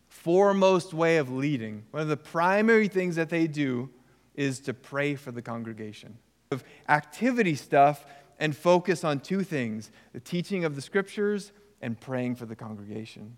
foremost 0.07 0.93
way 0.93 1.17
of 1.17 1.31
leading, 1.31 1.83
one 1.91 2.01
of 2.01 2.09
the 2.09 2.17
primary 2.17 2.87
things 2.87 3.15
that 3.15 3.29
they 3.29 3.47
do 3.47 3.89
is 4.35 4.59
to 4.61 4.73
pray 4.73 5.15
for 5.15 5.31
the 5.31 5.41
congregation 5.41 6.17
of 6.51 6.63
activity 6.87 7.53
stuff 7.53 8.07
and 8.39 8.57
focus 8.57 9.03
on 9.03 9.19
two 9.19 9.43
things 9.43 9.91
the 10.13 10.19
teaching 10.19 10.65
of 10.65 10.75
the 10.75 10.81
scriptures 10.81 11.51
and 11.79 11.99
praying 11.99 12.33
for 12.33 12.47
the 12.47 12.55
congregation. 12.55 13.37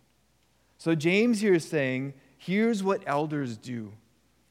So, 0.77 0.95
James 0.95 1.41
here 1.41 1.55
is 1.55 1.67
saying 1.67 2.13
here's 2.37 2.81
what 2.81 3.03
elders 3.05 3.57
do 3.57 3.91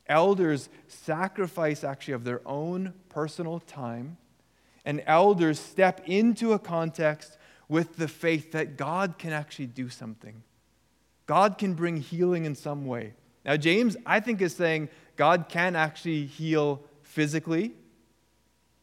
elders 0.06 0.68
sacrifice 0.88 1.82
actually 1.82 2.12
of 2.12 2.24
their 2.24 2.42
own 2.44 2.92
personal 3.08 3.60
time, 3.60 4.18
and 4.84 5.02
elders 5.06 5.58
step 5.58 6.02
into 6.04 6.52
a 6.52 6.58
context 6.58 7.38
with 7.66 7.96
the 7.96 8.08
faith 8.08 8.52
that 8.52 8.76
God 8.76 9.14
can 9.16 9.32
actually 9.32 9.68
do 9.68 9.88
something. 9.88 10.42
God 11.26 11.56
can 11.56 11.72
bring 11.72 11.96
healing 11.96 12.44
in 12.44 12.54
some 12.54 12.84
way. 12.84 13.14
Now, 13.42 13.56
James, 13.56 13.96
I 14.04 14.20
think, 14.20 14.42
is 14.42 14.54
saying 14.54 14.90
God 15.16 15.46
can 15.48 15.76
actually 15.76 16.26
heal 16.26 16.82
physically, 17.02 17.72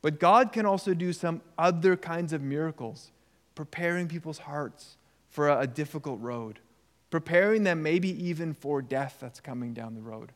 but 0.02 0.20
God 0.20 0.52
can 0.52 0.66
also 0.66 0.94
do 0.94 1.14
some 1.14 1.42
other 1.58 1.96
kinds 1.96 2.34
of 2.34 2.42
miracles, 2.42 3.12
preparing 3.56 4.08
people's 4.08 4.40
hearts 4.40 4.98
for 5.30 5.50
a, 5.50 5.68
difficult 5.68 6.20
road, 6.22 6.60
preparing 7.10 7.64
them 7.64 7.84
maybe 7.84 8.10
even 8.24 8.54
for 8.54 8.82
death 8.82 9.18
that's 9.20 9.40
coming 9.40 9.74
down 9.74 9.96
the 9.96 10.02
road. 10.02 10.32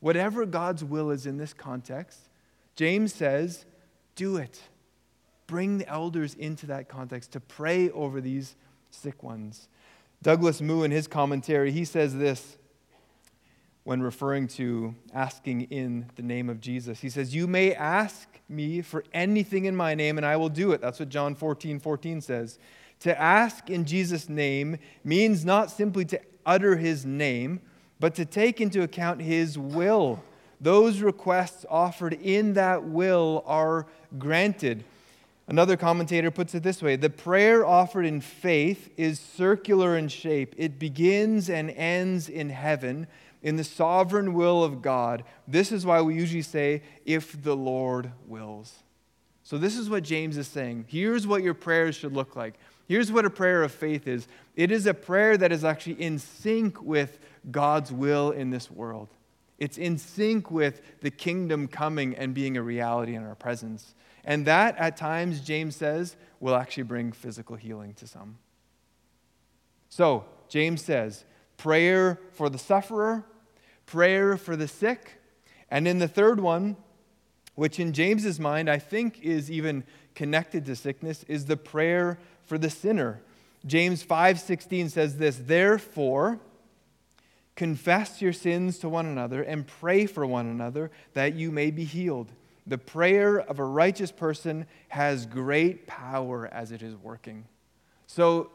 Whatever 0.00 0.46
God's 0.46 0.84
will 0.84 1.10
is 1.10 1.26
in 1.26 1.38
this 1.38 1.52
context, 1.52 2.20
James 2.76 3.12
says, 3.12 3.64
do 4.14 4.36
it. 4.36 4.60
Bring 5.46 5.78
the 5.78 5.88
elders 5.88 6.34
into 6.34 6.66
that 6.66 6.88
context 6.88 7.32
to 7.32 7.40
pray 7.40 7.90
over 7.90 8.20
these 8.20 8.54
sick 8.90 9.22
ones. 9.22 9.68
Douglas 10.22 10.60
Moo, 10.60 10.82
in 10.82 10.90
his 10.90 11.06
commentary, 11.06 11.72
he 11.72 11.84
says 11.84 12.16
this 12.16 12.57
when 13.88 14.02
referring 14.02 14.46
to 14.46 14.94
asking 15.14 15.62
in 15.62 16.04
the 16.16 16.22
name 16.22 16.50
of 16.50 16.60
Jesus. 16.60 17.00
He 17.00 17.08
says, 17.08 17.34
You 17.34 17.46
may 17.46 17.72
ask 17.72 18.28
me 18.46 18.82
for 18.82 19.02
anything 19.14 19.64
in 19.64 19.74
my 19.74 19.94
name, 19.94 20.18
and 20.18 20.26
I 20.26 20.36
will 20.36 20.50
do 20.50 20.72
it. 20.72 20.82
That's 20.82 21.00
what 21.00 21.08
John 21.08 21.34
14 21.34 21.80
14 21.80 22.20
says. 22.20 22.58
To 23.00 23.18
ask 23.18 23.70
in 23.70 23.86
Jesus' 23.86 24.28
name 24.28 24.76
means 25.04 25.42
not 25.42 25.70
simply 25.70 26.04
to 26.04 26.20
utter 26.44 26.76
his 26.76 27.06
name, 27.06 27.62
but 27.98 28.14
to 28.16 28.26
take 28.26 28.60
into 28.60 28.82
account 28.82 29.22
his 29.22 29.58
will. 29.58 30.22
Those 30.60 31.00
requests 31.00 31.64
offered 31.70 32.12
in 32.12 32.52
that 32.52 32.84
will 32.84 33.42
are 33.46 33.86
granted. 34.18 34.84
Another 35.46 35.78
commentator 35.78 36.30
puts 36.30 36.54
it 36.54 36.62
this 36.62 36.82
way 36.82 36.96
The 36.96 37.08
prayer 37.08 37.64
offered 37.64 38.04
in 38.04 38.20
faith 38.20 38.90
is 38.98 39.18
circular 39.18 39.96
in 39.96 40.08
shape, 40.08 40.54
it 40.58 40.78
begins 40.78 41.48
and 41.48 41.70
ends 41.70 42.28
in 42.28 42.50
heaven 42.50 43.06
in 43.42 43.56
the 43.56 43.64
sovereign 43.64 44.34
will 44.34 44.64
of 44.64 44.82
God. 44.82 45.24
This 45.46 45.72
is 45.72 45.86
why 45.86 46.00
we 46.00 46.14
usually 46.14 46.42
say, 46.42 46.82
if 47.04 47.42
the 47.42 47.56
Lord 47.56 48.12
wills. 48.26 48.82
So, 49.42 49.56
this 49.56 49.76
is 49.76 49.88
what 49.88 50.02
James 50.02 50.36
is 50.36 50.46
saying. 50.46 50.86
Here's 50.88 51.26
what 51.26 51.42
your 51.42 51.54
prayers 51.54 51.94
should 51.94 52.12
look 52.12 52.36
like. 52.36 52.54
Here's 52.86 53.12
what 53.12 53.24
a 53.24 53.30
prayer 53.30 53.62
of 53.62 53.72
faith 53.72 54.08
is 54.08 54.28
it 54.56 54.70
is 54.70 54.86
a 54.86 54.94
prayer 54.94 55.36
that 55.36 55.52
is 55.52 55.64
actually 55.64 56.00
in 56.02 56.18
sync 56.18 56.82
with 56.82 57.18
God's 57.50 57.92
will 57.92 58.30
in 58.30 58.50
this 58.50 58.70
world. 58.70 59.08
It's 59.58 59.76
in 59.76 59.98
sync 59.98 60.50
with 60.50 61.00
the 61.00 61.10
kingdom 61.10 61.66
coming 61.66 62.14
and 62.14 62.32
being 62.32 62.56
a 62.56 62.62
reality 62.62 63.14
in 63.14 63.24
our 63.24 63.34
presence. 63.34 63.94
And 64.24 64.46
that, 64.46 64.76
at 64.76 64.96
times, 64.96 65.40
James 65.40 65.76
says, 65.76 66.16
will 66.40 66.54
actually 66.54 66.84
bring 66.84 67.12
physical 67.12 67.56
healing 67.56 67.94
to 67.94 68.06
some. 68.06 68.38
So, 69.88 70.26
James 70.48 70.82
says, 70.82 71.24
prayer 71.58 72.18
for 72.32 72.48
the 72.48 72.56
sufferer, 72.56 73.24
prayer 73.84 74.38
for 74.38 74.56
the 74.56 74.68
sick, 74.68 75.20
and 75.70 75.86
in 75.86 75.98
the 75.98 76.08
third 76.08 76.40
one, 76.40 76.76
which 77.54 77.78
in 77.78 77.92
James's 77.92 78.40
mind 78.40 78.70
I 78.70 78.78
think 78.78 79.20
is 79.20 79.50
even 79.50 79.84
connected 80.14 80.64
to 80.64 80.76
sickness, 80.76 81.24
is 81.28 81.44
the 81.44 81.56
prayer 81.56 82.18
for 82.46 82.56
the 82.56 82.70
sinner. 82.70 83.20
James 83.66 84.02
5:16 84.02 84.88
says 84.88 85.18
this, 85.18 85.36
"Therefore, 85.36 86.38
confess 87.56 88.22
your 88.22 88.32
sins 88.32 88.78
to 88.78 88.88
one 88.88 89.04
another 89.04 89.42
and 89.42 89.66
pray 89.66 90.06
for 90.06 90.24
one 90.24 90.46
another 90.46 90.90
that 91.14 91.34
you 91.34 91.50
may 91.50 91.72
be 91.72 91.84
healed. 91.84 92.32
The 92.66 92.78
prayer 92.78 93.40
of 93.40 93.58
a 93.58 93.64
righteous 93.64 94.12
person 94.12 94.66
has 94.88 95.26
great 95.26 95.86
power 95.88 96.46
as 96.46 96.70
it 96.70 96.82
is 96.82 96.94
working." 96.94 97.46
So, 98.06 98.50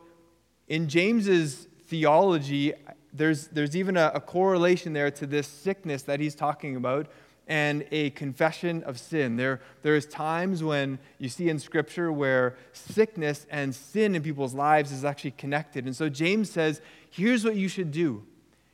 in 0.70 0.88
James's 0.88 1.68
theology, 1.88 2.74
there's, 3.14 3.48
there's 3.48 3.76
even 3.76 3.98
a, 3.98 4.12
a 4.16 4.20
correlation 4.20 4.94
there 4.94 5.12
to 5.12 5.26
this 5.26 5.48
sickness 5.48 6.04
that 6.04 6.20
he's 6.20 6.36
talking 6.36 6.76
about 6.76 7.08
and 7.48 7.86
a 7.92 8.10
confession 8.12 8.84
of 8.84 8.98
sin. 9.00 9.36
There, 9.36 9.60
there's 9.82 10.06
times 10.06 10.64
when 10.64 10.98
you 11.20 11.28
see 11.30 11.50
in 11.50 11.60
Scripture 11.60 12.12
where 12.12 12.56
sickness 12.72 13.46
and 13.50 13.76
sin 13.76 14.16
in 14.16 14.24
people's 14.24 14.54
lives 14.54 14.92
is 14.92 15.04
actually 15.04 15.32
connected. 15.32 15.86
And 15.86 15.96
so 15.96 16.08
James 16.10 16.50
says, 16.50 16.82
here's 17.10 17.44
what 17.44 17.56
you 17.56 17.68
should 17.68 17.92
do. 17.92 18.24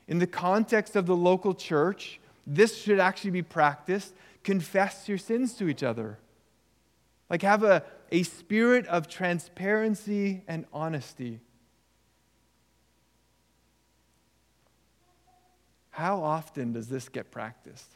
In 0.08 0.20
the 0.20 0.28
context 0.28 0.96
of 0.96 1.08
the 1.08 1.16
local 1.16 1.54
church, 1.54 2.20
this 2.46 2.78
should 2.78 3.00
actually 3.00 3.32
be 3.32 3.42
practiced. 3.42 4.14
Confess 4.44 5.10
your 5.10 5.18
sins 5.18 5.54
to 5.56 5.68
each 5.68 5.84
other. 5.84 6.20
Like 7.30 7.42
have 7.42 7.64
a, 7.64 7.84
a 8.12 8.24
spirit 8.24 8.86
of 8.88 9.08
transparency 9.08 10.44
and 10.48 10.66
honesty. 10.74 11.40
How 16.00 16.24
often 16.24 16.72
does 16.72 16.88
this 16.88 17.10
get 17.10 17.30
practiced? 17.30 17.90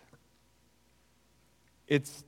It's 1.87 2.25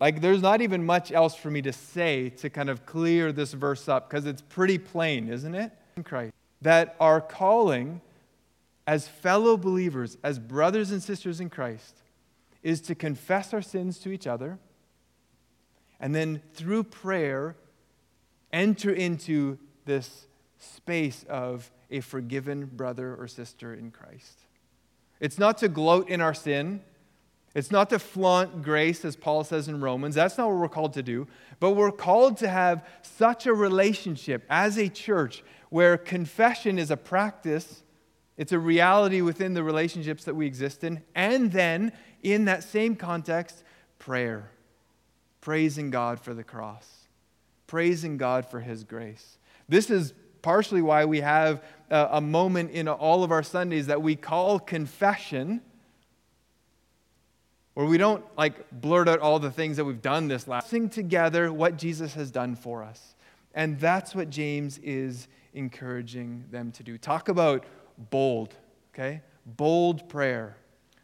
like 0.00 0.22
there's 0.22 0.40
not 0.40 0.62
even 0.62 0.86
much 0.86 1.12
else 1.12 1.34
for 1.34 1.50
me 1.50 1.60
to 1.62 1.72
say 1.74 2.30
to 2.30 2.48
kind 2.48 2.70
of 2.70 2.86
clear 2.86 3.30
this 3.30 3.52
verse 3.52 3.90
up 3.90 4.08
because 4.08 4.24
it's 4.24 4.40
pretty 4.40 4.78
plain, 4.78 5.28
isn't 5.28 5.54
it? 5.54 5.70
In 5.98 6.02
Christ. 6.02 6.32
That 6.62 6.96
our 6.98 7.20
calling 7.20 8.00
as 8.86 9.06
fellow 9.06 9.58
believers, 9.58 10.16
as 10.24 10.38
brothers 10.38 10.90
and 10.90 11.02
sisters 11.02 11.40
in 11.40 11.50
Christ, 11.50 11.98
is 12.62 12.80
to 12.80 12.94
confess 12.94 13.52
our 13.52 13.60
sins 13.60 13.98
to 13.98 14.10
each 14.10 14.26
other 14.26 14.58
and 16.00 16.14
then 16.14 16.40
through 16.54 16.84
prayer 16.84 17.54
enter 18.50 18.92
into 18.92 19.58
this 19.84 20.26
space 20.58 21.22
of 21.28 21.70
a 21.90 22.00
forgiven 22.00 22.64
brother 22.64 23.14
or 23.14 23.28
sister 23.28 23.74
in 23.74 23.90
Christ. 23.90 24.45
It's 25.20 25.38
not 25.38 25.58
to 25.58 25.68
gloat 25.68 26.08
in 26.08 26.20
our 26.20 26.34
sin. 26.34 26.82
It's 27.54 27.70
not 27.70 27.88
to 27.90 27.98
flaunt 27.98 28.62
grace, 28.62 29.02
as 29.02 29.16
Paul 29.16 29.42
says 29.42 29.66
in 29.66 29.80
Romans. 29.80 30.14
That's 30.14 30.36
not 30.36 30.48
what 30.48 30.58
we're 30.58 30.68
called 30.68 30.92
to 30.92 31.02
do. 31.02 31.26
But 31.58 31.72
we're 31.72 31.90
called 31.90 32.36
to 32.38 32.48
have 32.48 32.86
such 33.00 33.46
a 33.46 33.54
relationship 33.54 34.44
as 34.50 34.76
a 34.76 34.90
church 34.90 35.42
where 35.70 35.96
confession 35.96 36.78
is 36.78 36.90
a 36.90 36.96
practice, 36.96 37.82
it's 38.36 38.52
a 38.52 38.58
reality 38.58 39.22
within 39.22 39.54
the 39.54 39.62
relationships 39.62 40.24
that 40.24 40.36
we 40.36 40.46
exist 40.46 40.84
in. 40.84 41.02
And 41.14 41.50
then, 41.50 41.92
in 42.22 42.44
that 42.44 42.62
same 42.62 42.94
context, 42.94 43.64
prayer. 43.98 44.50
Praising 45.40 45.90
God 45.90 46.20
for 46.20 46.34
the 46.34 46.44
cross, 46.44 46.86
praising 47.66 48.16
God 48.16 48.44
for 48.44 48.60
his 48.60 48.84
grace. 48.84 49.38
This 49.68 49.90
is 49.90 50.12
partially 50.46 50.80
why 50.80 51.04
we 51.04 51.22
have 51.22 51.60
a, 51.90 52.08
a 52.12 52.20
moment 52.20 52.70
in 52.70 52.86
all 52.86 53.24
of 53.24 53.32
our 53.32 53.42
Sundays 53.42 53.88
that 53.88 54.00
we 54.00 54.14
call 54.14 54.60
confession, 54.60 55.60
where 57.74 57.84
we 57.84 57.98
don't 57.98 58.24
like 58.38 58.70
blurt 58.70 59.08
out 59.08 59.18
all 59.18 59.40
the 59.40 59.50
things 59.50 59.76
that 59.76 59.84
we've 59.84 60.00
done 60.00 60.28
this 60.28 60.46
last. 60.46 60.70
Sing 60.70 60.88
together 60.88 61.52
what 61.52 61.76
Jesus 61.76 62.14
has 62.14 62.30
done 62.30 62.54
for 62.54 62.84
us. 62.84 63.16
And 63.56 63.80
that's 63.80 64.14
what 64.14 64.30
James 64.30 64.78
is 64.84 65.26
encouraging 65.52 66.44
them 66.52 66.70
to 66.70 66.84
do. 66.84 66.96
Talk 66.96 67.28
about 67.28 67.64
bold, 67.98 68.54
okay? 68.94 69.22
Bold 69.44 70.08
prayer. 70.08 70.58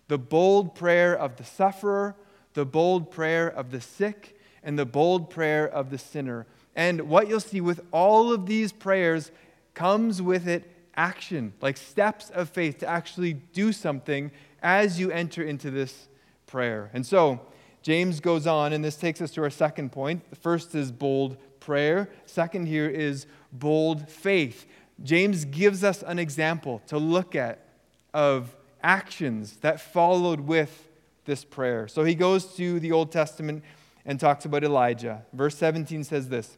The 0.06 0.18
bold 0.18 0.76
prayer 0.76 1.18
of 1.18 1.34
the 1.34 1.44
sufferer, 1.44 2.14
the 2.54 2.64
bold 2.64 3.10
prayer 3.10 3.48
of 3.48 3.72
the 3.72 3.80
sick, 3.80 4.38
and 4.62 4.78
the 4.78 4.86
bold 4.86 5.30
prayer 5.30 5.68
of 5.68 5.90
the 5.90 5.98
sinner. 5.98 6.46
And 6.74 7.02
what 7.02 7.28
you'll 7.28 7.40
see 7.40 7.60
with 7.60 7.80
all 7.92 8.32
of 8.32 8.46
these 8.46 8.72
prayers 8.72 9.30
comes 9.74 10.22
with 10.22 10.48
it 10.48 10.70
action, 10.94 11.52
like 11.60 11.76
steps 11.76 12.30
of 12.30 12.48
faith 12.48 12.78
to 12.78 12.86
actually 12.86 13.34
do 13.34 13.72
something 13.72 14.30
as 14.62 15.00
you 15.00 15.10
enter 15.10 15.42
into 15.42 15.70
this 15.70 16.08
prayer. 16.46 16.90
And 16.92 17.04
so, 17.04 17.40
James 17.82 18.20
goes 18.20 18.46
on, 18.46 18.72
and 18.72 18.84
this 18.84 18.96
takes 18.96 19.20
us 19.20 19.32
to 19.32 19.42
our 19.42 19.50
second 19.50 19.90
point. 19.90 20.28
The 20.30 20.36
first 20.36 20.74
is 20.74 20.92
bold 20.92 21.36
prayer, 21.60 22.08
second, 22.26 22.66
here 22.66 22.88
is 22.88 23.26
bold 23.52 24.08
faith. 24.08 24.66
James 25.02 25.44
gives 25.44 25.82
us 25.82 26.02
an 26.02 26.18
example 26.18 26.80
to 26.86 26.98
look 26.98 27.34
at 27.34 27.66
of 28.14 28.54
actions 28.82 29.56
that 29.58 29.80
followed 29.80 30.40
with 30.40 30.88
this 31.24 31.44
prayer. 31.44 31.88
So 31.88 32.04
he 32.04 32.14
goes 32.14 32.54
to 32.56 32.78
the 32.80 32.92
Old 32.92 33.10
Testament 33.10 33.64
and 34.04 34.18
talks 34.18 34.44
about 34.44 34.64
Elijah. 34.64 35.24
Verse 35.32 35.56
17 35.56 36.04
says 36.04 36.28
this 36.28 36.56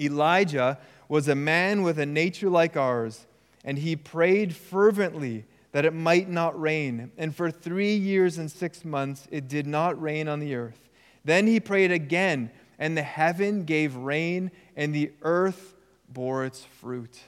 Elijah 0.00 0.78
was 1.08 1.28
a 1.28 1.34
man 1.34 1.82
with 1.82 1.98
a 1.98 2.06
nature 2.06 2.48
like 2.48 2.76
ours, 2.76 3.26
and 3.64 3.78
he 3.78 3.96
prayed 3.96 4.54
fervently 4.54 5.44
that 5.72 5.84
it 5.84 5.92
might 5.92 6.28
not 6.28 6.60
rain. 6.60 7.10
And 7.18 7.34
for 7.34 7.50
three 7.50 7.94
years 7.94 8.38
and 8.38 8.50
six 8.50 8.84
months 8.84 9.28
it 9.30 9.48
did 9.48 9.66
not 9.66 10.00
rain 10.00 10.28
on 10.28 10.40
the 10.40 10.54
earth. 10.54 10.88
Then 11.24 11.46
he 11.46 11.60
prayed 11.60 11.92
again, 11.92 12.50
and 12.78 12.96
the 12.96 13.02
heaven 13.02 13.64
gave 13.64 13.94
rain, 13.94 14.50
and 14.76 14.94
the 14.94 15.12
earth 15.22 15.74
bore 16.08 16.44
its 16.44 16.64
fruit. 16.64 17.20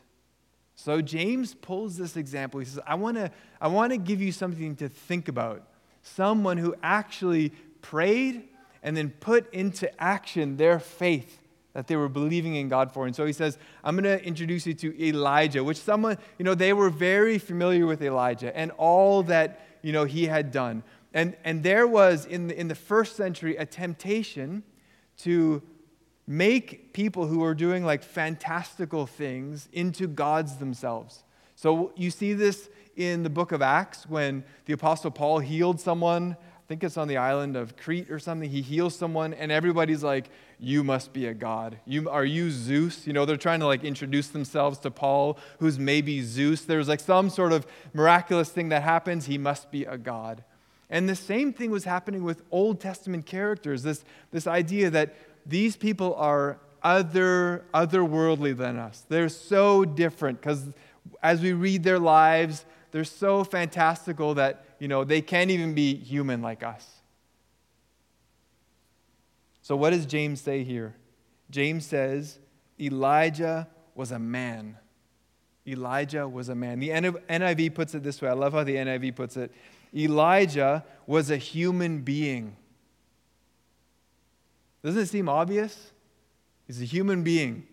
So 0.74 1.00
James 1.00 1.54
pulls 1.54 1.96
this 1.96 2.16
example. 2.16 2.58
He 2.58 2.66
says, 2.66 2.80
I 2.87 2.94
want 2.96 3.16
to 3.16 3.30
I 3.61 3.68
want 3.68 3.92
to 3.92 3.98
give 3.98 4.20
you 4.20 4.32
something 4.32 4.74
to 4.76 4.88
think 4.88 5.28
about. 5.28 5.62
Someone 6.02 6.56
who 6.56 6.74
actually 6.82 7.50
prayed 7.82 8.48
and 8.82 8.96
then 8.96 9.11
put 9.11 9.52
into 9.54 9.88
action 10.02 10.56
their 10.56 10.80
faith 10.80 11.41
that 11.74 11.87
they 11.87 11.96
were 11.96 12.08
believing 12.08 12.54
in 12.56 12.68
God 12.68 12.92
for. 12.92 13.06
And 13.06 13.16
so 13.16 13.24
he 13.24 13.32
says, 13.32 13.58
I'm 13.82 13.96
going 13.96 14.18
to 14.18 14.24
introduce 14.24 14.66
you 14.66 14.74
to 14.74 15.06
Elijah, 15.08 15.64
which 15.64 15.78
someone, 15.78 16.18
you 16.38 16.44
know, 16.44 16.54
they 16.54 16.72
were 16.72 16.90
very 16.90 17.38
familiar 17.38 17.87
with 17.87 18.02
Elijah 18.02 18.54
and 18.56 18.70
all 18.72 19.22
that, 19.24 19.66
you 19.82 19.92
know, 19.92 20.04
he 20.04 20.26
had 20.26 20.50
done. 20.50 20.82
And, 21.14 21.37
and 21.44 21.62
there 21.62 21.87
was, 21.87 22.26
in 22.26 22.48
the, 22.48 22.58
in 22.58 22.68
the 22.68 22.74
first 22.74 23.16
century, 23.16 23.56
a 23.56 23.66
temptation 23.66 24.62
to 25.18 25.62
make 26.26 26.92
people 26.92 27.26
who 27.26 27.40
were 27.40 27.54
doing 27.54 27.85
like 27.85 28.02
fantastical 28.02 29.06
things 29.06 29.68
into 29.72 30.06
gods 30.06 30.56
themselves. 30.56 31.24
So 31.56 31.92
you 31.96 32.11
see 32.11 32.32
this 32.32 32.68
in 32.96 33.22
the 33.22 33.30
book 33.30 33.52
of 33.52 33.62
Acts 33.62 34.06
when 34.06 34.44
the 34.66 34.72
Apostle 34.72 35.11
Paul 35.11 35.38
healed 35.38 35.80
someone. 35.80 36.37
I 36.40 36.66
think 36.68 36.85
it's 36.85 36.96
on 36.96 37.08
the 37.08 37.16
island 37.16 37.56
of 37.56 37.76
Crete 37.76 38.11
or 38.11 38.18
something. 38.18 38.48
He 38.48 38.62
heals 38.62 38.96
someone, 38.96 39.35
and 39.35 39.52
everybody's 39.52 40.02
like, 40.02 40.30
You 40.64 40.85
must 40.85 41.12
be 41.12 41.27
a 41.27 41.35
god. 41.35 41.79
You, 41.87 42.09
are 42.09 42.25
you 42.25 42.53
Zeus? 42.53 43.05
You 43.05 43.12
know, 43.12 43.25
they're 43.25 43.37
trying 43.37 43.59
to 43.59 43.66
like 43.66 43.83
introduce 43.83 44.29
themselves 44.29 44.79
to 44.79 44.92
Paul, 44.92 45.37
who's 45.59 45.77
maybe 45.77 46.22
Zeus. 46.22 46.62
There's 46.64 46.87
like 46.87 47.01
some 47.01 47.31
sort 47.31 47.53
of 47.53 47.66
miraculous 47.92 48.48
thing 48.48 48.68
that 48.68 48.85
happens. 48.85 49.27
He 49.27 49.38
must 49.38 49.72
be 49.72 49.85
a 49.85 49.98
god. 49.98 50.44
And 50.88 51.09
the 51.09 51.16
same 51.16 51.53
thing 51.53 51.72
was 51.72 51.83
happening 51.83 52.22
with 52.22 52.42
Old 52.53 52.79
Testament 52.81 53.27
characters 53.27 53.83
this, 53.83 54.05
this 54.31 54.46
idea 54.46 54.88
that 54.90 55.16
these 55.44 55.75
people 55.75 56.14
are 56.14 56.59
other, 56.85 57.64
otherworldly 57.75 58.57
than 58.57 58.79
us. 58.79 59.05
They're 59.09 59.31
so 59.31 59.85
different 59.85 60.40
because 60.40 60.64
as 61.25 61.40
we 61.40 61.55
read 61.55 61.83
their 61.83 61.98
lives, 61.98 62.64
they're 62.92 63.03
so 63.03 63.42
fantastical 63.42 64.35
that, 64.35 64.64
you 64.79 64.87
know, 64.87 65.03
they 65.03 65.22
can't 65.22 65.51
even 65.51 65.75
be 65.75 65.96
human 65.96 66.40
like 66.40 66.62
us. 66.62 67.01
So, 69.62 69.77
what 69.77 69.90
does 69.90 70.07
James 70.07 70.40
say 70.40 70.64
here? 70.64 70.94
James 71.51 71.87
says, 71.87 72.38
Elijah 72.81 73.68
was 73.94 74.11
a 74.11 74.18
man. 74.18 74.77
Elijah 75.66 76.29
was 76.29 76.48
a 76.48 76.55
man. 76.55 76.81
The 76.81 76.88
NIV 76.88 77.75
puts 77.75 77.94
it 77.94 78.03
this 78.03 78.20
way. 78.20 78.29
I 78.29 78.33
love 78.33 78.53
how 78.53 78.64
the 78.64 78.75
NIV 78.75 79.14
puts 79.14 79.37
it. 79.37 79.53
Elijah 79.94 80.85
was 81.07 81.31
a 81.31 81.37
human 81.37 82.01
being. 82.01 82.57
Doesn't 84.83 85.03
it 85.03 85.07
seem 85.07 85.29
obvious? 85.29 85.92
He's 86.66 86.83
a 86.83 86.85
human 86.85 87.22
being. 87.22 87.66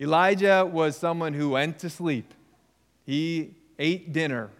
Elijah 0.00 0.68
was 0.70 0.96
someone 0.96 1.32
who 1.32 1.50
went 1.50 1.78
to 1.80 1.90
sleep. 1.90 2.32
He 3.04 3.54
ate 3.78 4.12
dinner. 4.12 4.50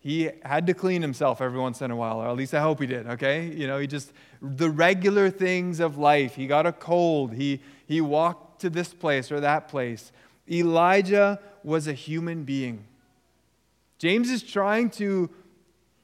He 0.00 0.30
had 0.42 0.66
to 0.66 0.74
clean 0.74 1.02
himself 1.02 1.42
every 1.42 1.60
once 1.60 1.82
in 1.82 1.90
a 1.90 1.96
while, 1.96 2.22
or 2.22 2.28
at 2.28 2.36
least 2.36 2.54
I 2.54 2.60
hope 2.60 2.80
he 2.80 2.86
did, 2.86 3.06
okay? 3.06 3.46
You 3.46 3.66
know, 3.66 3.78
he 3.78 3.86
just, 3.86 4.12
the 4.40 4.70
regular 4.70 5.28
things 5.28 5.78
of 5.78 5.98
life. 5.98 6.34
He 6.34 6.46
got 6.46 6.66
a 6.66 6.72
cold. 6.72 7.34
He, 7.34 7.60
he 7.86 8.00
walked 8.00 8.62
to 8.62 8.70
this 8.70 8.94
place 8.94 9.30
or 9.30 9.40
that 9.40 9.68
place. 9.68 10.10
Elijah 10.50 11.38
was 11.62 11.86
a 11.86 11.92
human 11.92 12.44
being. 12.44 12.86
James 13.98 14.30
is 14.30 14.42
trying 14.42 14.88
to 14.88 15.28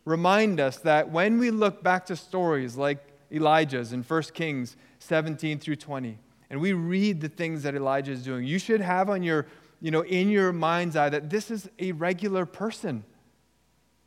remind 0.05 0.61
us 0.61 0.77
that 0.79 1.11
when 1.11 1.39
we 1.39 1.51
look 1.51 1.83
back 1.83 2.05
to 2.07 2.17
stories 2.17 2.77
like 2.77 2.99
Elijah's 3.33 3.95
in 3.95 4.03
1 4.03 4.23
Kings 4.35 4.77
17 4.99 5.59
through 5.59 5.77
20, 5.77 6.19
and 6.51 6.61
we 6.61 6.75
read 6.75 7.23
the 7.23 7.29
things 7.31 7.63
that 7.63 7.75
Elijah 7.75 8.13
is 8.13 8.23
doing, 8.23 8.45
you 8.45 8.59
should 8.59 8.83
have 8.83 9.09
on 9.09 9.23
your, 9.23 9.47
you 9.81 9.91
know, 9.91 10.03
in 10.03 10.29
your 10.29 10.53
mind's 10.53 10.97
eye 10.97 11.09
that 11.09 11.31
this 11.31 11.51
is 11.51 11.71
a 11.79 11.93
regular 11.93 12.45
person. 12.45 13.03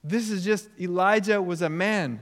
This 0.03 0.29
is 0.29 0.43
just 0.43 0.69
Elijah 0.79 1.41
was 1.41 1.61
a 1.61 1.69
man. 1.69 2.21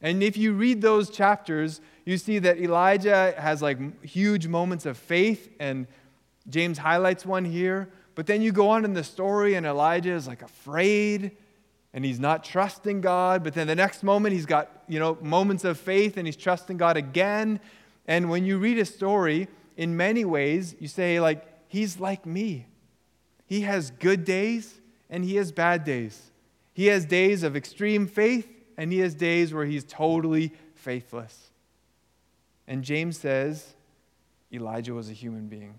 And 0.00 0.22
if 0.22 0.36
you 0.36 0.52
read 0.52 0.82
those 0.82 1.10
chapters, 1.10 1.80
you 2.04 2.18
see 2.18 2.38
that 2.40 2.58
Elijah 2.58 3.34
has 3.38 3.62
like 3.62 4.04
huge 4.04 4.46
moments 4.46 4.86
of 4.86 4.96
faith, 4.96 5.48
and 5.60 5.86
James 6.48 6.78
highlights 6.78 7.24
one 7.24 7.44
here. 7.44 7.88
But 8.14 8.26
then 8.26 8.42
you 8.42 8.52
go 8.52 8.70
on 8.70 8.84
in 8.84 8.94
the 8.94 9.04
story, 9.04 9.54
and 9.54 9.64
Elijah 9.64 10.12
is 10.12 10.26
like 10.26 10.42
afraid 10.42 11.32
and 11.94 12.04
he's 12.04 12.18
not 12.18 12.44
trusting 12.44 13.00
God. 13.00 13.44
But 13.44 13.54
then 13.54 13.66
the 13.66 13.74
next 13.74 14.02
moment, 14.02 14.34
he's 14.34 14.46
got, 14.46 14.70
you 14.88 14.98
know, 14.98 15.18
moments 15.20 15.64
of 15.64 15.78
faith 15.78 16.16
and 16.16 16.26
he's 16.26 16.36
trusting 16.36 16.76
God 16.76 16.96
again. 16.96 17.60
And 18.06 18.30
when 18.30 18.44
you 18.44 18.58
read 18.58 18.78
a 18.78 18.84
story, 18.84 19.48
in 19.76 19.96
many 19.96 20.24
ways, 20.24 20.74
you 20.78 20.88
say, 20.88 21.20
like, 21.20 21.46
he's 21.68 22.00
like 22.00 22.24
me. 22.26 22.66
He 23.46 23.62
has 23.62 23.90
good 23.90 24.24
days 24.24 24.80
and 25.10 25.24
he 25.24 25.36
has 25.36 25.52
bad 25.52 25.84
days. 25.84 26.30
He 26.72 26.86
has 26.86 27.04
days 27.04 27.42
of 27.42 27.56
extreme 27.56 28.06
faith 28.06 28.48
and 28.76 28.92
he 28.92 29.00
has 29.00 29.14
days 29.14 29.52
where 29.52 29.66
he's 29.66 29.84
totally 29.84 30.52
faithless. 30.74 31.50
And 32.66 32.82
James 32.82 33.18
says 33.18 33.74
Elijah 34.52 34.94
was 34.94 35.10
a 35.10 35.12
human 35.12 35.48
being. 35.48 35.74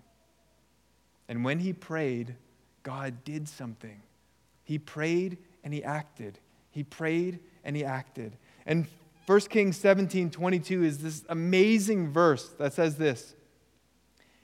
And 1.28 1.44
when 1.44 1.60
he 1.60 1.74
prayed, 1.74 2.36
God 2.84 3.24
did 3.24 3.48
something. 3.48 4.02
He 4.64 4.78
prayed 4.78 5.38
and 5.64 5.74
he 5.74 5.84
acted. 5.84 6.40
He 6.72 6.84
prayed 6.84 7.40
and 7.64 7.76
he 7.76 7.84
acted. 7.84 8.38
And 8.66 8.88
1 9.26 9.40
Kings 9.42 9.78
17 9.78 10.32
22 10.32 10.84
is 10.84 10.98
this 11.00 11.24
amazing 11.30 12.10
verse 12.10 12.50
that 12.60 12.74
says 12.74 12.98
this. 12.98 13.36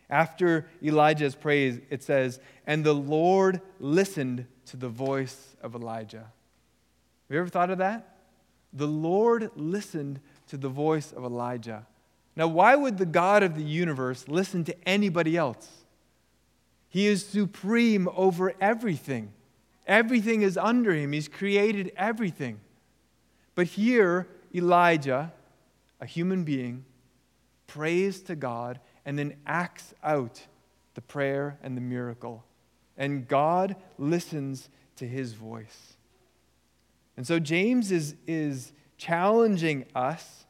After 0.10 0.68
Elijah's 0.82 1.36
praise, 1.36 1.80
it 1.90 2.02
says, 2.02 2.40
And 2.66 2.84
the 2.84 2.96
Lord 2.96 3.62
listened 3.80 4.48
to 4.68 4.78
the 4.78 4.90
voice 4.90 5.56
of 5.62 5.76
Elijah. 5.76 6.32
Have 7.30 7.36
you 7.36 7.40
ever 7.42 7.50
thought 7.50 7.70
of 7.70 7.78
that? 7.78 8.16
The 8.74 8.88
Lord 8.88 9.52
listened 9.56 10.20
to 10.48 10.58
the 10.58 10.68
voice 10.68 11.12
of 11.12 11.24
Elijah. 11.24 11.86
Now, 12.36 12.48
why 12.48 12.76
would 12.76 12.98
the 12.98 13.06
God 13.06 13.44
of 13.44 13.56
the 13.56 13.64
universe 13.64 14.28
listen 14.28 14.64
to 14.64 14.88
anybody 14.88 15.38
else? 15.38 15.70
He 16.90 17.06
is 17.06 17.24
supreme 17.24 18.10
over 18.16 18.54
everything. 18.60 19.32
Everything 19.86 20.42
is 20.42 20.58
under 20.58 20.94
him. 20.94 21.12
He's 21.12 21.28
created 21.28 21.92
everything. 21.96 22.60
But 23.54 23.68
here, 23.68 24.28
Elijah, 24.56 25.32
a 26.02 26.08
human 26.08 26.44
being, 26.44 26.86
prays 27.68 28.22
to 28.24 28.36
God 28.36 28.80
and 29.06 29.20
then 29.20 29.36
acts 29.46 29.94
out 30.04 30.48
the 30.96 31.02
prayer 31.02 31.60
and 31.62 31.78
the 31.78 31.82
miracle. 31.82 32.44
And 32.98 33.28
God 33.28 33.76
listens 34.00 34.70
to 34.96 35.08
his 35.08 35.34
voice. 35.34 35.96
And 37.20 37.28
so 37.28 37.38
James 37.38 37.92
is, 37.92 38.16
is 38.28 38.72
challenging 38.98 39.84
us 39.94 40.46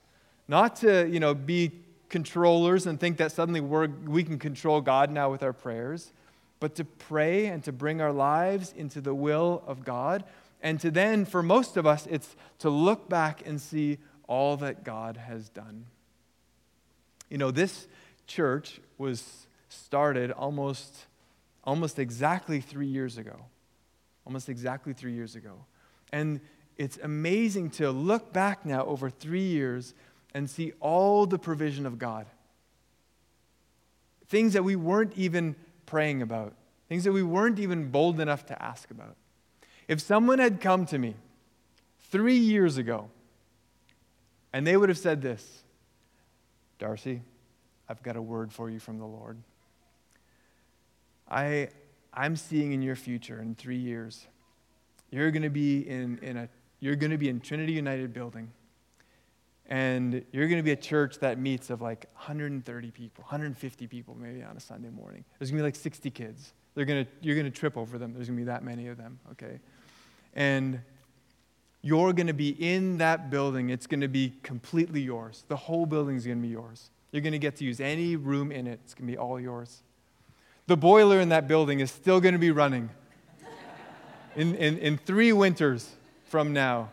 not 0.47 0.75
to 0.77 1.09
you 1.09 1.19
know, 1.19 1.33
be 1.33 1.71
controllers 2.09 2.85
and 2.85 2.99
think 2.99 3.17
that 3.17 3.31
suddenly 3.31 3.59
we're, 3.59 3.87
we 3.87 4.23
can 4.23 4.37
control 4.37 4.79
God 4.79 5.09
now 5.09 5.31
with 5.31 5.41
our 5.41 5.51
prayers, 5.51 6.13
but 6.59 6.75
to 6.75 6.85
pray 6.85 7.47
and 7.47 7.63
to 7.63 7.71
bring 7.71 8.01
our 8.01 8.13
lives 8.13 8.71
into 8.77 9.01
the 9.01 9.15
will 9.15 9.63
of 9.65 9.83
God 9.83 10.23
and 10.61 10.79
to 10.81 10.91
then, 10.91 11.25
for 11.25 11.41
most 11.41 11.75
of 11.75 11.87
us, 11.87 12.05
it's 12.05 12.35
to 12.59 12.69
look 12.69 13.09
back 13.09 13.47
and 13.47 13.59
see 13.59 13.97
all 14.27 14.55
that 14.57 14.83
God 14.83 15.17
has 15.17 15.49
done. 15.49 15.87
You 17.31 17.39
know, 17.39 17.49
this 17.49 17.87
church 18.27 18.79
was 18.99 19.47
started 19.69 20.29
almost, 20.29 21.07
almost 21.63 21.97
exactly 21.97 22.61
three 22.61 22.85
years 22.85 23.17
ago. 23.17 23.37
Almost 24.23 24.49
exactly 24.49 24.93
three 24.93 25.13
years 25.13 25.35
ago. 25.35 25.65
And 26.11 26.41
it's 26.79 26.97
amazing 27.03 27.71
to 27.71 27.91
look 27.91 28.31
back 28.31 28.65
now 28.65 28.85
over 28.85 29.09
three 29.09 29.43
years 29.43 29.93
and 30.33 30.49
see 30.49 30.71
all 30.79 31.25
the 31.25 31.37
provision 31.37 31.85
of 31.85 31.99
God. 31.99 32.25
Things 34.27 34.53
that 34.53 34.63
we 34.63 34.77
weren't 34.77 35.11
even 35.17 35.57
praying 35.85 36.21
about, 36.21 36.53
things 36.87 37.03
that 37.03 37.11
we 37.11 37.21
weren't 37.21 37.59
even 37.59 37.91
bold 37.91 38.21
enough 38.21 38.45
to 38.45 38.63
ask 38.63 38.89
about. 38.91 39.17
If 39.89 39.99
someone 39.99 40.39
had 40.39 40.61
come 40.61 40.85
to 40.85 40.97
me 40.97 41.15
three 42.11 42.37
years 42.37 42.77
ago 42.77 43.09
and 44.53 44.65
they 44.65 44.77
would 44.77 44.87
have 44.87 44.97
said 44.97 45.21
this 45.21 45.63
Darcy, 46.77 47.21
I've 47.89 48.01
got 48.03 48.15
a 48.15 48.21
word 48.21 48.53
for 48.53 48.69
you 48.69 48.79
from 48.79 48.99
the 48.99 49.05
Lord. 49.05 49.37
I, 51.29 51.69
I'm 52.13 52.37
seeing 52.37 52.71
in 52.71 52.81
your 52.81 52.95
future 52.95 53.41
in 53.41 53.55
three 53.55 53.77
years, 53.77 54.25
you're 55.11 55.31
going 55.31 55.43
to 55.43 55.49
be 55.49 55.79
in, 55.79 56.19
in 56.19 56.37
a 56.37 56.49
you're 56.79 56.95
going 56.95 57.11
to 57.11 57.17
be 57.17 57.29
in 57.29 57.39
Trinity 57.39 57.73
United 57.73 58.13
building. 58.13 58.51
And 59.67 60.25
you're 60.31 60.47
going 60.47 60.57
to 60.57 60.63
be 60.63 60.71
a 60.71 60.75
church 60.75 61.19
that 61.19 61.37
meets 61.37 61.69
of 61.69 61.81
like 61.81 62.07
130 62.13 62.91
people, 62.91 63.23
150 63.23 63.87
people 63.87 64.17
maybe 64.19 64.41
on 64.41 64.57
a 64.57 64.59
Sunday 64.59 64.89
morning. 64.89 65.23
There's 65.37 65.51
going 65.51 65.59
to 65.59 65.63
be 65.63 65.67
like 65.67 65.75
60 65.75 66.09
kids. 66.09 66.53
They're 66.73 66.85
going 66.85 67.05
to, 67.05 67.11
you're 67.21 67.35
going 67.35 67.51
to 67.51 67.57
trip 67.57 67.77
over 67.77 67.97
them. 67.97 68.13
There's 68.13 68.27
going 68.27 68.37
to 68.37 68.41
be 68.41 68.47
that 68.47 68.63
many 68.63 68.87
of 68.87 68.97
them, 68.97 69.19
okay? 69.31 69.59
and 70.33 70.81
you're 71.81 72.13
going 72.13 72.27
to 72.27 72.33
be 72.33 72.49
in 72.49 72.97
that 72.97 73.29
building. 73.29 73.69
It's 73.69 73.87
going 73.87 74.01
to 74.01 74.07
be 74.07 74.33
completely 74.43 75.01
yours. 75.01 75.45
The 75.47 75.55
whole 75.55 75.85
building 75.85 76.17
is 76.17 76.25
going 76.25 76.39
to 76.39 76.41
be 76.41 76.49
yours. 76.49 76.91
You're 77.11 77.21
going 77.21 77.33
to 77.33 77.39
get 77.39 77.55
to 77.57 77.65
use 77.65 77.79
any 77.79 78.15
room 78.15 78.51
in 78.51 78.67
it, 78.67 78.79
it's 78.83 78.93
going 78.93 79.07
to 79.07 79.11
be 79.11 79.17
all 79.17 79.39
yours. 79.39 79.83
The 80.67 80.77
boiler 80.77 81.19
in 81.19 81.29
that 81.29 81.47
building 81.47 81.79
is 81.79 81.89
still 81.89 82.21
going 82.21 82.33
to 82.33 82.39
be 82.39 82.51
running 82.51 82.89
in, 84.35 84.53
in, 84.55 84.77
in 84.77 84.97
three 84.97 85.33
winters 85.33 85.89
from 86.29 86.53
now. 86.53 86.89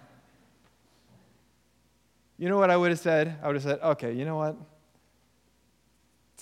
You 2.38 2.48
know 2.48 2.58
what 2.58 2.70
I 2.70 2.76
would 2.76 2.90
have 2.90 2.98
said? 2.98 3.38
I 3.42 3.46
would 3.46 3.56
have 3.56 3.62
said, 3.62 3.80
okay, 3.80 4.12
you 4.12 4.24
know 4.24 4.36
what? 4.36 4.56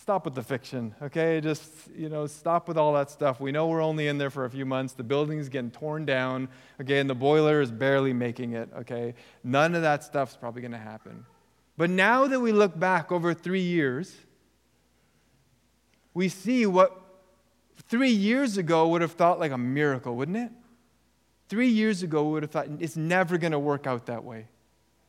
stop 0.05 0.27
with 0.27 0.35
the 0.35 0.43
fiction, 0.43 0.95
okay? 1.01 1.41
Just, 1.41 1.65
you 1.97 2.11
know, 2.11 2.27
stop 2.27 2.69
with 2.69 2.77
all 2.77 2.93
that 2.93 3.11
stuff. 3.11 3.41
We 3.41 3.53
know 3.53 3.69
we're 3.69 3.81
only 3.81 4.07
in 4.07 4.19
there 4.19 4.29
for 4.29 4.45
a 4.45 4.51
few 4.51 4.67
months. 4.67 4.93
The 4.93 5.03
building's 5.03 5.49
getting 5.49 5.71
torn 5.71 6.05
down, 6.05 6.49
okay, 6.79 6.99
and 6.99 7.09
the 7.09 7.15
boiler 7.15 7.63
is 7.63 7.71
barely 7.71 8.13
making 8.13 8.53
it, 8.53 8.69
okay? 8.81 9.15
None 9.43 9.75
of 9.75 9.81
that 9.81 10.05
stuff's 10.05 10.37
probably 10.37 10.61
going 10.61 10.73
to 10.73 10.79
happen. 10.79 11.25
But 11.79 11.89
now 11.89 12.27
that 12.27 12.39
we 12.39 12.53
look 12.53 12.79
back 12.79 13.11
over 13.11 13.33
three 13.33 13.63
years, 13.63 14.15
we 16.13 16.29
see 16.29 16.67
what 16.67 17.01
three 17.89 18.13
years 18.13 18.59
ago 18.59 18.87
would 18.89 19.01
have 19.01 19.13
thought 19.13 19.41
like 19.41 19.53
a 19.53 19.59
miracle, 19.59 20.15
wouldn't 20.17 20.37
it? 20.37 20.53
Three 21.55 21.69
years 21.69 22.03
ago, 22.03 22.25
we 22.25 22.33
would 22.33 22.43
have 22.43 22.51
thought 22.51 22.67
it's 22.81 22.97
never 22.97 23.39
going 23.39 23.53
to 23.53 23.61
work 23.61 23.87
out 23.87 24.07
that 24.07 24.25
way. 24.25 24.49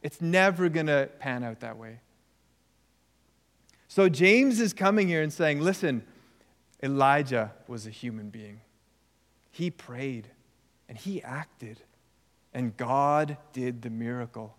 It's 0.03 0.21
never 0.21 0.69
going 0.69 0.85
to 0.85 1.09
pan 1.17 1.43
out 1.43 1.61
that 1.61 1.75
way. 1.75 2.01
So 3.87 4.09
James 4.09 4.59
is 4.59 4.71
coming 4.71 5.07
here 5.07 5.23
and 5.23 5.33
saying, 5.33 5.61
listen, 5.61 6.03
Elijah 6.83 7.51
was 7.67 7.87
a 7.87 7.89
human 7.89 8.29
being. 8.29 8.61
He 9.49 9.71
prayed 9.71 10.27
and 10.87 10.99
he 10.99 11.19
acted, 11.23 11.81
and 12.53 12.77
God 12.77 13.37
did 13.51 13.81
the 13.81 13.89
miracle. 13.89 14.55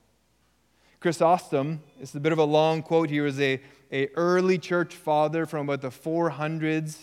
Chrysostom, 0.99 1.85
it's 2.01 2.17
a 2.17 2.21
bit 2.21 2.33
of 2.33 2.39
a 2.39 2.45
long 2.45 2.83
quote 2.83 3.11
here, 3.11 3.27
is 3.27 3.39
a, 3.39 3.61
a 3.93 4.09
early 4.17 4.59
church 4.59 4.93
father 4.93 5.47
from 5.47 5.69
about 5.69 5.83
the 5.83 5.91
400s. 5.91 6.97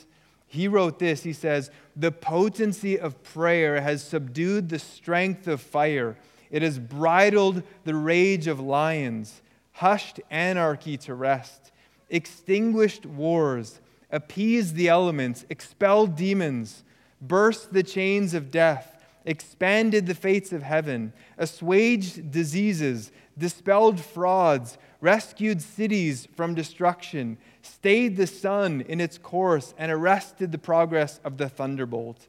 He 0.47 0.67
wrote 0.67 0.99
this. 0.99 1.23
He 1.23 1.34
says, 1.34 1.71
The 1.95 2.12
potency 2.12 2.99
of 2.99 3.23
prayer 3.23 3.82
has 3.82 4.03
subdued 4.03 4.69
the 4.69 4.79
strength 4.79 5.47
of 5.47 5.62
fire. 5.62 6.17
It 6.51 6.62
has 6.62 6.77
bridled 6.77 7.63
the 7.84 7.95
rage 7.95 8.47
of 8.47 8.60
lions, 8.60 9.41
hushed 9.71 10.19
anarchy 10.29 10.97
to 10.97 11.15
rest 11.15 11.71
extinguished 12.13 13.06
wars, 13.06 13.82
appeased 14.12 14.75
the 14.75 14.88
elements, 14.88 15.45
expelled 15.49 16.15
demons, 16.15 16.84
burst 17.19 17.73
the 17.73 17.84
chains 17.84 18.36
of 18.36 18.51
death, 18.51 19.03
expanded 19.25 20.06
the 20.06 20.13
fates 20.13 20.53
of 20.53 20.62
heaven, 20.62 21.12
assuaged 21.38 22.32
diseases, 22.32 23.12
dispelled 23.37 23.99
frauds, 23.99 24.77
rescued 25.01 25.61
cities 25.61 26.27
from 26.35 26.55
destruction, 26.55 27.37
stayed 27.61 28.15
the 28.15 28.27
sun 28.27 28.81
in 28.81 29.01
its 29.01 29.17
course, 29.17 29.73
and 29.77 29.91
arrested 29.91 30.51
the 30.51 30.57
progress 30.57 31.19
of 31.23 31.37
the 31.37 31.49
thunderbolt. 31.49 32.27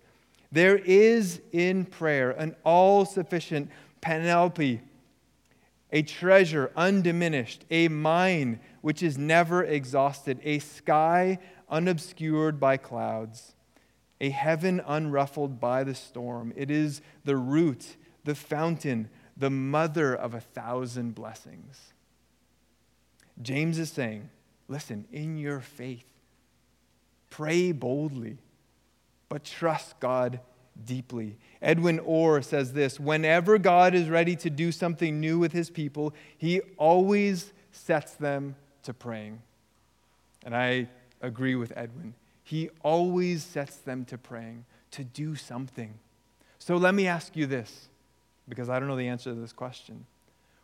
There 0.50 0.76
is 0.76 1.40
in 1.52 1.84
prayer 1.84 2.30
an 2.30 2.54
all 2.64 3.04
sufficient 3.04 3.70
panoply, 4.00 4.80
a 5.90 6.02
treasure 6.02 6.70
undiminished, 6.76 7.64
a 7.70 7.88
mine 7.88 8.60
which 8.80 9.02
is 9.02 9.16
never 9.16 9.64
exhausted, 9.64 10.38
a 10.42 10.58
sky 10.58 11.38
unobscured 11.68 12.60
by 12.60 12.76
clouds, 12.76 13.54
a 14.20 14.30
heaven 14.30 14.80
unruffled 14.86 15.58
by 15.60 15.84
the 15.84 15.94
storm. 15.94 16.52
It 16.56 16.70
is 16.70 17.00
the 17.24 17.36
root, 17.36 17.96
the 18.24 18.34
fountain, 18.34 19.08
the 19.36 19.50
mother 19.50 20.14
of 20.14 20.34
a 20.34 20.40
thousand 20.40 21.14
blessings. 21.14 21.92
James 23.40 23.78
is 23.78 23.90
saying, 23.90 24.30
listen, 24.68 25.06
in 25.12 25.36
your 25.36 25.60
faith, 25.60 26.06
pray 27.30 27.72
boldly, 27.72 28.38
but 29.28 29.44
trust 29.44 29.98
God 29.98 30.40
deeply. 30.84 31.36
Edwin 31.60 31.98
Orr 32.00 32.42
says 32.42 32.72
this 32.72 33.00
Whenever 33.00 33.58
God 33.58 33.94
is 33.94 34.08
ready 34.08 34.36
to 34.36 34.50
do 34.50 34.70
something 34.72 35.20
new 35.20 35.38
with 35.38 35.52
his 35.52 35.70
people, 35.70 36.14
he 36.36 36.60
always 36.76 37.52
sets 37.72 38.14
them 38.14 38.56
to 38.84 38.94
praying. 38.94 39.42
And 40.44 40.54
I 40.54 40.88
agree 41.20 41.54
with 41.54 41.72
Edwin. 41.76 42.14
He 42.42 42.68
always 42.82 43.42
sets 43.42 43.76
them 43.76 44.04
to 44.06 44.18
praying, 44.18 44.66
to 44.92 45.02
do 45.02 45.34
something. 45.34 45.94
So 46.58 46.76
let 46.76 46.94
me 46.94 47.06
ask 47.06 47.34
you 47.36 47.46
this, 47.46 47.88
because 48.48 48.68
I 48.68 48.78
don't 48.78 48.88
know 48.88 48.96
the 48.96 49.08
answer 49.08 49.34
to 49.34 49.40
this 49.40 49.52
question. 49.52 50.06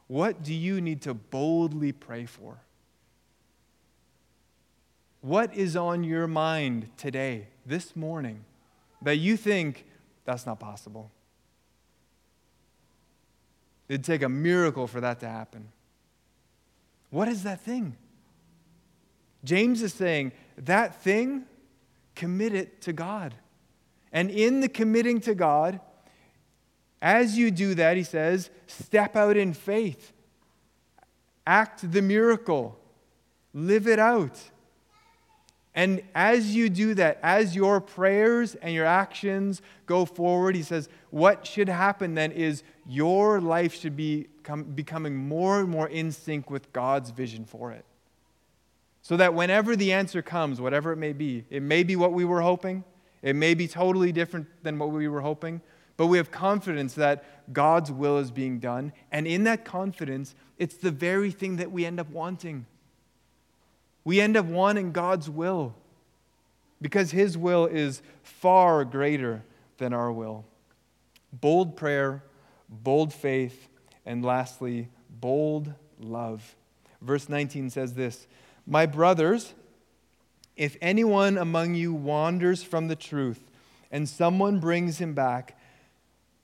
What 0.06 0.42
do 0.42 0.52
you 0.52 0.80
need 0.80 1.02
to 1.02 1.14
boldly 1.14 1.92
pray 1.92 2.26
for? 2.26 2.58
What 5.20 5.54
is 5.54 5.76
on 5.76 6.02
your 6.02 6.26
mind 6.26 6.90
today, 6.96 7.48
this 7.66 7.94
morning, 7.94 8.44
that 9.02 9.16
you 9.16 9.36
think 9.36 9.84
that's 10.24 10.46
not 10.46 10.58
possible? 10.58 11.10
It'd 13.88 14.04
take 14.04 14.22
a 14.22 14.28
miracle 14.28 14.86
for 14.86 15.00
that 15.00 15.20
to 15.20 15.28
happen. 15.28 15.68
What 17.10 17.28
is 17.28 17.42
that 17.42 17.60
thing? 17.60 17.96
James 19.44 19.82
is 19.82 19.92
saying 19.92 20.32
that 20.56 21.02
thing, 21.02 21.44
commit 22.14 22.54
it 22.54 22.80
to 22.82 22.92
God. 22.92 23.34
And 24.12 24.30
in 24.30 24.60
the 24.60 24.68
committing 24.68 25.20
to 25.22 25.34
God, 25.34 25.80
as 27.02 27.38
you 27.38 27.50
do 27.50 27.74
that, 27.74 27.96
he 27.96 28.02
says, 28.02 28.50
step 28.66 29.16
out 29.16 29.36
in 29.36 29.54
faith, 29.54 30.12
act 31.46 31.90
the 31.90 32.02
miracle, 32.02 32.78
live 33.54 33.86
it 33.86 33.98
out. 33.98 34.38
And 35.74 36.02
as 36.14 36.54
you 36.54 36.68
do 36.68 36.94
that, 36.94 37.18
as 37.22 37.54
your 37.54 37.80
prayers 37.80 38.56
and 38.56 38.74
your 38.74 38.84
actions 38.84 39.62
go 39.86 40.04
forward, 40.04 40.56
he 40.56 40.62
says, 40.62 40.88
what 41.10 41.46
should 41.46 41.68
happen 41.68 42.14
then 42.14 42.32
is 42.32 42.64
your 42.86 43.40
life 43.40 43.74
should 43.74 43.96
be 43.96 44.26
becoming 44.74 45.16
more 45.16 45.60
and 45.60 45.68
more 45.68 45.88
in 45.88 46.10
sync 46.10 46.50
with 46.50 46.72
God's 46.72 47.10
vision 47.10 47.44
for 47.44 47.70
it. 47.70 47.84
So 49.00 49.16
that 49.16 49.32
whenever 49.32 49.76
the 49.76 49.92
answer 49.92 50.22
comes, 50.22 50.60
whatever 50.60 50.92
it 50.92 50.96
may 50.96 51.12
be, 51.12 51.44
it 51.50 51.62
may 51.62 51.84
be 51.84 51.96
what 51.96 52.12
we 52.12 52.24
were 52.24 52.42
hoping, 52.42 52.84
it 53.22 53.36
may 53.36 53.54
be 53.54 53.68
totally 53.68 54.12
different 54.12 54.48
than 54.62 54.78
what 54.78 54.90
we 54.90 55.08
were 55.08 55.20
hoping, 55.20 55.60
but 56.00 56.06
we 56.06 56.16
have 56.16 56.30
confidence 56.30 56.94
that 56.94 57.52
God's 57.52 57.92
will 57.92 58.16
is 58.16 58.30
being 58.30 58.58
done. 58.58 58.94
And 59.12 59.26
in 59.26 59.44
that 59.44 59.66
confidence, 59.66 60.34
it's 60.56 60.76
the 60.76 60.90
very 60.90 61.30
thing 61.30 61.56
that 61.56 61.70
we 61.70 61.84
end 61.84 62.00
up 62.00 62.08
wanting. 62.08 62.64
We 64.02 64.18
end 64.18 64.34
up 64.34 64.46
wanting 64.46 64.92
God's 64.92 65.28
will 65.28 65.74
because 66.80 67.10
His 67.10 67.36
will 67.36 67.66
is 67.66 68.00
far 68.22 68.82
greater 68.86 69.42
than 69.76 69.92
our 69.92 70.10
will. 70.10 70.46
Bold 71.34 71.76
prayer, 71.76 72.24
bold 72.66 73.12
faith, 73.12 73.68
and 74.06 74.24
lastly, 74.24 74.88
bold 75.10 75.74
love. 75.98 76.56
Verse 77.02 77.28
19 77.28 77.68
says 77.68 77.92
this 77.92 78.26
my 78.66 78.86
brothers, 78.86 79.52
if 80.56 80.78
anyone 80.80 81.36
among 81.36 81.74
you 81.74 81.92
wanders 81.92 82.62
from 82.62 82.88
the 82.88 82.96
truth 82.96 83.50
and 83.90 84.08
someone 84.08 84.60
brings 84.60 84.96
him 84.96 85.12
back, 85.12 85.58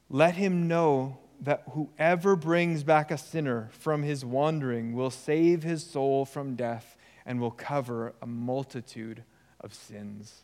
let 0.08 0.36
him 0.36 0.68
know 0.68 1.18
that 1.40 1.62
whoever 1.72 2.36
brings 2.36 2.82
back 2.82 3.10
a 3.10 3.18
sinner 3.18 3.68
from 3.72 4.02
his 4.02 4.24
wandering 4.24 4.94
will 4.94 5.10
save 5.10 5.62
his 5.62 5.84
soul 5.84 6.24
from 6.24 6.54
death 6.54 6.96
and 7.24 7.40
will 7.40 7.50
cover 7.50 8.14
a 8.22 8.26
multitude 8.26 9.22
of 9.60 9.74
sins. 9.74 10.42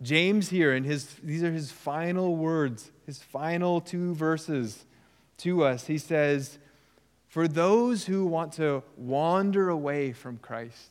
James 0.00 0.48
here, 0.48 0.74
in 0.74 0.84
his, 0.84 1.06
these 1.22 1.42
are 1.42 1.52
his 1.52 1.70
final 1.70 2.36
words, 2.36 2.90
his 3.04 3.18
final 3.18 3.80
two 3.80 4.14
verses 4.14 4.86
to 5.38 5.64
us. 5.64 5.86
He 5.86 5.98
says, 5.98 6.58
For 7.28 7.46
those 7.46 8.06
who 8.06 8.24
want 8.24 8.52
to 8.54 8.82
wander 8.96 9.68
away 9.68 10.12
from 10.12 10.38
Christ, 10.38 10.90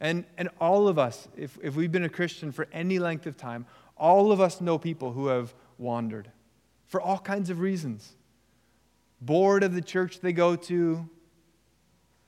and, 0.00 0.24
and 0.38 0.48
all 0.60 0.86
of 0.86 0.98
us, 0.98 1.28
if, 1.36 1.58
if 1.62 1.74
we've 1.74 1.92
been 1.92 2.04
a 2.04 2.08
Christian 2.08 2.52
for 2.52 2.68
any 2.72 2.98
length 2.98 3.26
of 3.26 3.36
time, 3.36 3.66
all 3.96 4.32
of 4.32 4.40
us 4.40 4.60
know 4.60 4.78
people 4.78 5.12
who 5.12 5.28
have 5.28 5.54
wandered 5.78 6.30
for 6.86 7.00
all 7.00 7.18
kinds 7.18 7.50
of 7.50 7.60
reasons. 7.60 8.14
Bored 9.20 9.62
of 9.62 9.74
the 9.74 9.82
church 9.82 10.20
they 10.20 10.32
go 10.32 10.56
to, 10.56 11.08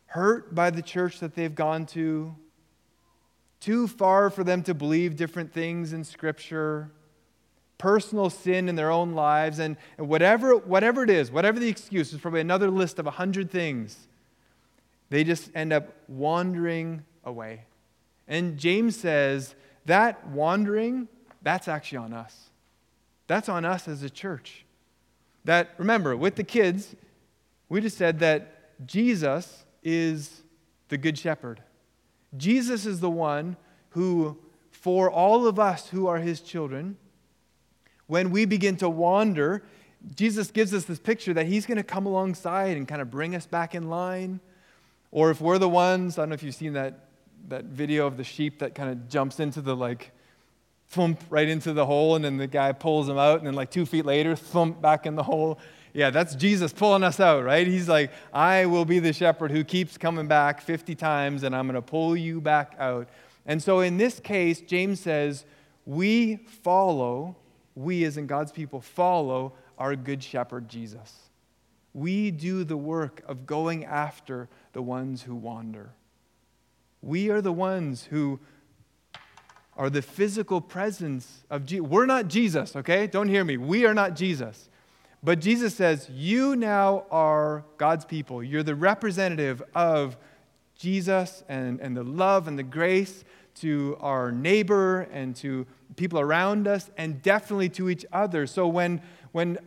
hurt 0.07 0.55
by 0.55 0.71
the 0.71 0.83
church 0.83 1.21
that 1.21 1.35
they've 1.35 1.55
gone 1.55 1.87
to, 1.87 2.35
too 3.61 3.87
far 3.89 4.31
for 4.31 4.45
them 4.45 4.63
to 4.63 4.75
believe 4.75 5.17
different 5.17 5.53
things 5.53 5.93
in 5.93 6.05
Scripture, 6.05 6.91
personal 7.79 8.31
sin 8.31 8.69
in 8.69 8.77
their 8.77 8.91
own 8.91 9.13
lives, 9.13 9.59
and, 9.59 9.77
whatever, 9.97 10.57
whatever 10.57 11.03
it 11.03 11.11
is, 11.11 11.31
whatever 11.31 11.59
the 11.59 11.69
excuse, 11.69 12.13
is 12.13 12.21
probably 12.21 12.41
another 12.41 12.71
list 12.71 12.99
of 12.99 13.07
a 13.07 13.11
hundred 13.13 13.51
things. 13.51 14.09
They 15.11 15.25
just 15.25 15.51
end 15.55 15.73
up 15.73 15.93
wandering 16.09 17.05
away. 17.25 17.65
And 18.27 18.57
James 18.57 18.97
says 18.97 19.55
that 19.85 20.27
wandering, 20.29 21.09
that's 21.43 21.69
actually 21.69 21.99
on 21.99 22.13
us. 22.13 22.51
That's 23.27 23.49
on 23.49 23.65
us 23.65 23.89
as 23.89 24.03
a 24.03 24.11
church. 24.11 24.65
That, 25.45 25.71
remember, 25.79 26.17
with 26.17 26.37
the 26.37 26.45
kids, 26.45 26.95
we 27.69 27.81
just 27.81 27.97
said 27.97 28.19
that 28.21 28.87
Jesus 28.87 29.65
is 29.83 30.43
the 30.89 30.99
Good 30.99 31.19
Shepherd. 31.19 31.63
Jesus 32.37 32.87
is 32.87 33.01
the 33.01 33.11
one 33.11 33.57
who, 33.91 34.39
for 34.71 35.11
all 35.11 35.47
of 35.47 35.59
us 35.59 35.89
who 35.89 36.07
are 36.07 36.19
his 36.19 36.41
children, 36.41 36.97
when 38.07 38.31
we 38.31 38.45
begin 38.45 38.77
to 38.77 38.89
wander, 38.89 39.63
Jesus 40.15 40.51
gives 40.51 40.73
us 40.75 40.85
this 40.85 40.99
picture 40.99 41.35
that 41.35 41.47
he's 41.47 41.67
going 41.67 41.79
to 41.79 41.85
come 41.85 42.07
alongside 42.07 42.77
and 42.77 42.87
kind 42.87 43.01
of 43.01 43.11
bring 43.11 43.35
us 43.35 43.47
back 43.47 43.75
in 43.75 43.89
line. 43.89 44.41
Or 45.11 45.31
if 45.31 45.41
we're 45.41 45.59
the 45.59 45.69
ones, 45.69 46.19
I 46.19 46.23
don't 46.23 46.31
know 46.31 46.35
if 46.35 46.43
you've 46.43 46.55
seen 46.55 46.75
that 46.75 47.07
that 47.49 47.65
video 47.65 48.07
of 48.07 48.17
the 48.17 48.25
sheep 48.25 48.59
that 48.59 48.75
kind 48.75 48.91
of 48.91 49.09
jumps 49.09 49.41
into 49.41 49.61
the 49.61 49.77
like 49.77 50.13
thump 50.89 51.23
right 51.31 51.49
into 51.49 51.73
the 51.73 51.87
hole, 51.87 52.17
and 52.17 52.25
then 52.25 52.37
the 52.37 52.47
guy 52.47 52.73
pulls 52.73 53.09
him 53.09 53.19
out, 53.19 53.39
and 53.39 53.47
then 53.47 53.55
like 53.55 53.71
two 53.71 53.87
feet 53.87 54.05
later, 54.05 54.37
thump 54.37 54.81
back 54.81 55.07
in 55.07 55.15
the 55.15 55.23
hole. 55.23 55.59
Yeah, 55.93 56.11
that's 56.11 56.35
Jesus 56.35 56.73
pulling 56.73 57.03
us 57.03 57.21
out, 57.21 57.43
right? 57.43 57.67
He's 57.67 57.89
like, 57.89 58.13
I 58.33 58.67
will 58.67 58.85
be 58.85 58.99
the 58.99 59.13
shepherd 59.13 59.51
who 59.51 59.65
keeps 59.65 59.97
coming 59.97 60.29
back 60.29 60.61
50 60.61 60.95
times, 60.95 61.43
and 61.43 61.57
I'm 61.57 61.67
going 61.67 61.75
to 61.75 61.83
pull 61.83 62.17
you 62.17 62.41
back 62.41 62.75
out. 62.79 63.09
And 63.47 63.63
so 63.63 63.81
in 63.81 63.97
this 63.97 64.21
case, 64.21 64.61
James 64.61 65.01
says, 65.01 65.45
we 65.87 66.37
follow, 66.37 67.37
we 67.75 68.05
as 68.05 68.17
in 68.17 68.27
God's 68.27 68.53
people, 68.53 68.81
follow 68.81 69.55
our 69.79 69.97
good 69.97 70.23
shepherd 70.23 70.69
Jesus. 70.69 71.15
We 71.95 72.31
do 72.31 72.65
the 72.65 72.77
work 72.77 73.23
of 73.27 73.47
going 73.47 73.85
after 73.85 74.49
the 74.75 74.83
ones 74.83 75.23
who 75.23 75.35
wander. 75.35 75.93
We 77.01 77.31
are 77.31 77.41
the 77.41 77.53
ones 77.53 78.09
who 78.11 78.41
are 79.77 79.91
the 79.91 80.03
physical 80.03 80.61
presence 80.61 81.45
of 81.51 81.67
Jesus. 81.67 81.87
We're 81.87 82.07
not 82.07 82.29
Jesus, 82.29 82.77
okay? 82.77 83.07
Don't 83.07 83.29
hear 83.29 83.45
me. 83.45 83.57
We 83.57 83.85
are 83.85 83.95
not 83.95 84.17
Jesus. 84.17 84.71
But 85.23 85.41
Jesus 85.41 85.75
says, 85.75 86.09
You 86.11 86.57
now 86.57 87.05
are 87.11 87.65
God's 87.77 88.05
people. 88.05 88.43
You're 88.43 88.63
the 88.63 88.75
representative 88.75 89.63
of 89.75 90.17
Jesus 90.79 91.43
and, 91.49 91.81
and 91.81 91.97
the 91.97 92.05
love 92.05 92.49
and 92.49 92.59
the 92.59 92.63
grace 92.63 93.25
to 93.57 93.97
our 94.01 94.31
neighbor 94.31 95.03
and 95.13 95.35
to 95.37 95.67
people 95.97 96.21
around 96.21 96.69
us 96.69 96.91
and 96.97 97.23
definitely 97.23 97.69
to 97.71 97.89
each 97.89 98.05
other. 98.13 98.47
So 98.47 98.69
when, 98.69 99.01
when 99.33 99.59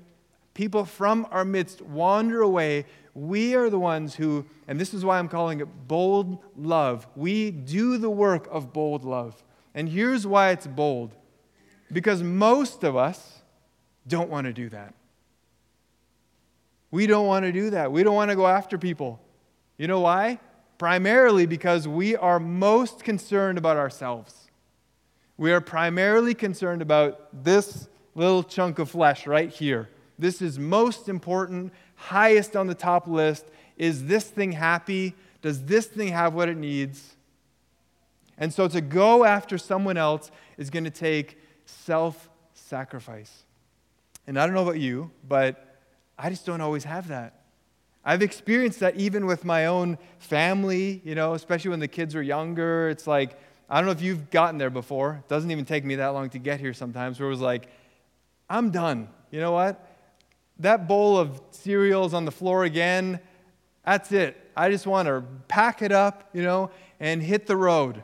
people 0.53 0.85
from 0.85 1.27
our 1.31 1.45
midst 1.45 1.81
wander 1.81 2.41
away, 2.41 2.85
we 3.13 3.55
are 3.55 3.69
the 3.69 3.79
ones 3.79 4.15
who, 4.15 4.45
and 4.67 4.79
this 4.79 4.93
is 4.93 5.03
why 5.03 5.19
I'm 5.19 5.27
calling 5.27 5.59
it 5.59 5.87
bold 5.87 6.37
love. 6.55 7.07
We 7.15 7.51
do 7.51 7.97
the 7.97 8.09
work 8.09 8.47
of 8.51 8.71
bold 8.71 9.03
love. 9.03 9.43
And 9.79 9.87
here's 9.87 10.27
why 10.27 10.49
it's 10.49 10.67
bold 10.67 11.15
because 11.89 12.21
most 12.21 12.83
of 12.83 12.97
us 12.97 13.39
don't 14.05 14.29
want 14.29 14.45
to 14.45 14.51
do 14.51 14.67
that. 14.71 14.93
We 16.91 17.07
don't 17.07 17.25
want 17.25 17.45
to 17.45 17.53
do 17.53 17.69
that. 17.69 17.89
We 17.89 18.03
don't 18.03 18.13
want 18.13 18.29
to 18.29 18.35
go 18.35 18.45
after 18.45 18.77
people. 18.77 19.21
You 19.77 19.87
know 19.87 20.01
why? 20.01 20.41
Primarily 20.77 21.45
because 21.45 21.87
we 21.87 22.17
are 22.17 22.41
most 22.41 23.05
concerned 23.05 23.57
about 23.57 23.77
ourselves. 23.77 24.49
We 25.37 25.53
are 25.53 25.61
primarily 25.61 26.33
concerned 26.33 26.81
about 26.81 27.45
this 27.45 27.87
little 28.15 28.43
chunk 28.43 28.79
of 28.79 28.89
flesh 28.89 29.27
right 29.27 29.49
here. 29.49 29.87
This 30.17 30.41
is 30.41 30.59
most 30.59 31.07
important, 31.07 31.71
highest 31.95 32.57
on 32.57 32.67
the 32.67 32.75
top 32.75 33.07
list. 33.07 33.45
Is 33.77 34.07
this 34.07 34.25
thing 34.25 34.51
happy? 34.51 35.15
Does 35.41 35.63
this 35.63 35.85
thing 35.85 36.09
have 36.09 36.33
what 36.33 36.49
it 36.49 36.57
needs? 36.57 37.15
And 38.39 38.53
so 38.53 38.67
to 38.69 38.81
go 38.81 39.25
after 39.25 39.57
someone 39.57 39.97
else 39.97 40.31
is 40.57 40.69
going 40.69 40.85
to 40.85 40.89
take 40.89 41.37
self 41.65 42.29
sacrifice. 42.53 43.43
And 44.25 44.39
I 44.39 44.45
don't 44.45 44.55
know 44.55 44.63
about 44.63 44.79
you, 44.79 45.11
but 45.27 45.77
I 46.17 46.29
just 46.29 46.45
don't 46.45 46.61
always 46.61 46.85
have 46.85 47.09
that. 47.09 47.41
I've 48.03 48.21
experienced 48.21 48.79
that 48.79 48.95
even 48.95 49.25
with 49.25 49.43
my 49.43 49.65
own 49.65 49.97
family, 50.19 51.01
you 51.03 51.15
know, 51.15 51.33
especially 51.33 51.69
when 51.69 51.79
the 51.79 51.87
kids 51.87 52.15
were 52.15 52.21
younger. 52.21 52.89
It's 52.89 53.05
like, 53.05 53.37
I 53.69 53.75
don't 53.77 53.85
know 53.85 53.91
if 53.91 54.01
you've 54.01 54.31
gotten 54.31 54.57
there 54.57 54.69
before. 54.69 55.21
It 55.23 55.27
doesn't 55.27 55.51
even 55.51 55.65
take 55.65 55.83
me 55.83 55.95
that 55.95 56.07
long 56.07 56.29
to 56.31 56.39
get 56.39 56.59
here 56.59 56.73
sometimes, 56.73 57.19
where 57.19 57.27
it 57.27 57.31
was 57.31 57.41
like, 57.41 57.67
I'm 58.49 58.71
done. 58.71 59.09
You 59.31 59.41
know 59.41 59.51
what? 59.51 59.85
That 60.59 60.87
bowl 60.87 61.17
of 61.17 61.41
cereals 61.51 62.13
on 62.13 62.25
the 62.25 62.31
floor 62.31 62.63
again, 62.63 63.19
that's 63.85 64.11
it. 64.11 64.37
I 64.55 64.69
just 64.69 64.87
want 64.87 65.07
to 65.07 65.23
pack 65.47 65.81
it 65.81 65.91
up, 65.91 66.29
you 66.33 66.41
know, 66.41 66.71
and 66.99 67.21
hit 67.21 67.47
the 67.47 67.55
road. 67.55 68.03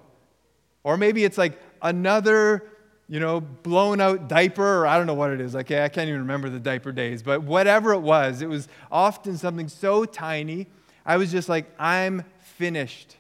Or 0.86 0.98
maybe 0.98 1.24
it's 1.24 1.38
like 1.40 1.60
another, 1.82 2.64
you 3.10 3.20
know, 3.20 3.42
blown 3.42 4.00
out 4.00 4.30
diaper, 4.30 4.82
or 4.82 4.88
I 4.88 5.00
don't 5.00 5.08
know 5.08 5.16
what 5.16 5.32
it 5.32 5.42
is. 5.42 5.56
Okay, 5.56 5.84
I 5.84 5.90
can't 5.90 6.08
even 6.08 6.22
remember 6.22 6.48
the 6.48 6.60
diaper 6.60 6.92
days, 6.92 7.24
but 7.24 7.42
whatever 7.42 7.92
it 7.94 8.02
was, 8.02 8.44
it 8.44 8.48
was 8.48 8.68
often 8.92 9.36
something 9.36 9.68
so 9.68 10.06
tiny. 10.06 10.68
I 11.04 11.18
was 11.18 11.32
just 11.32 11.50
like, 11.50 11.74
I'm 11.80 12.24
finished. 12.38 13.18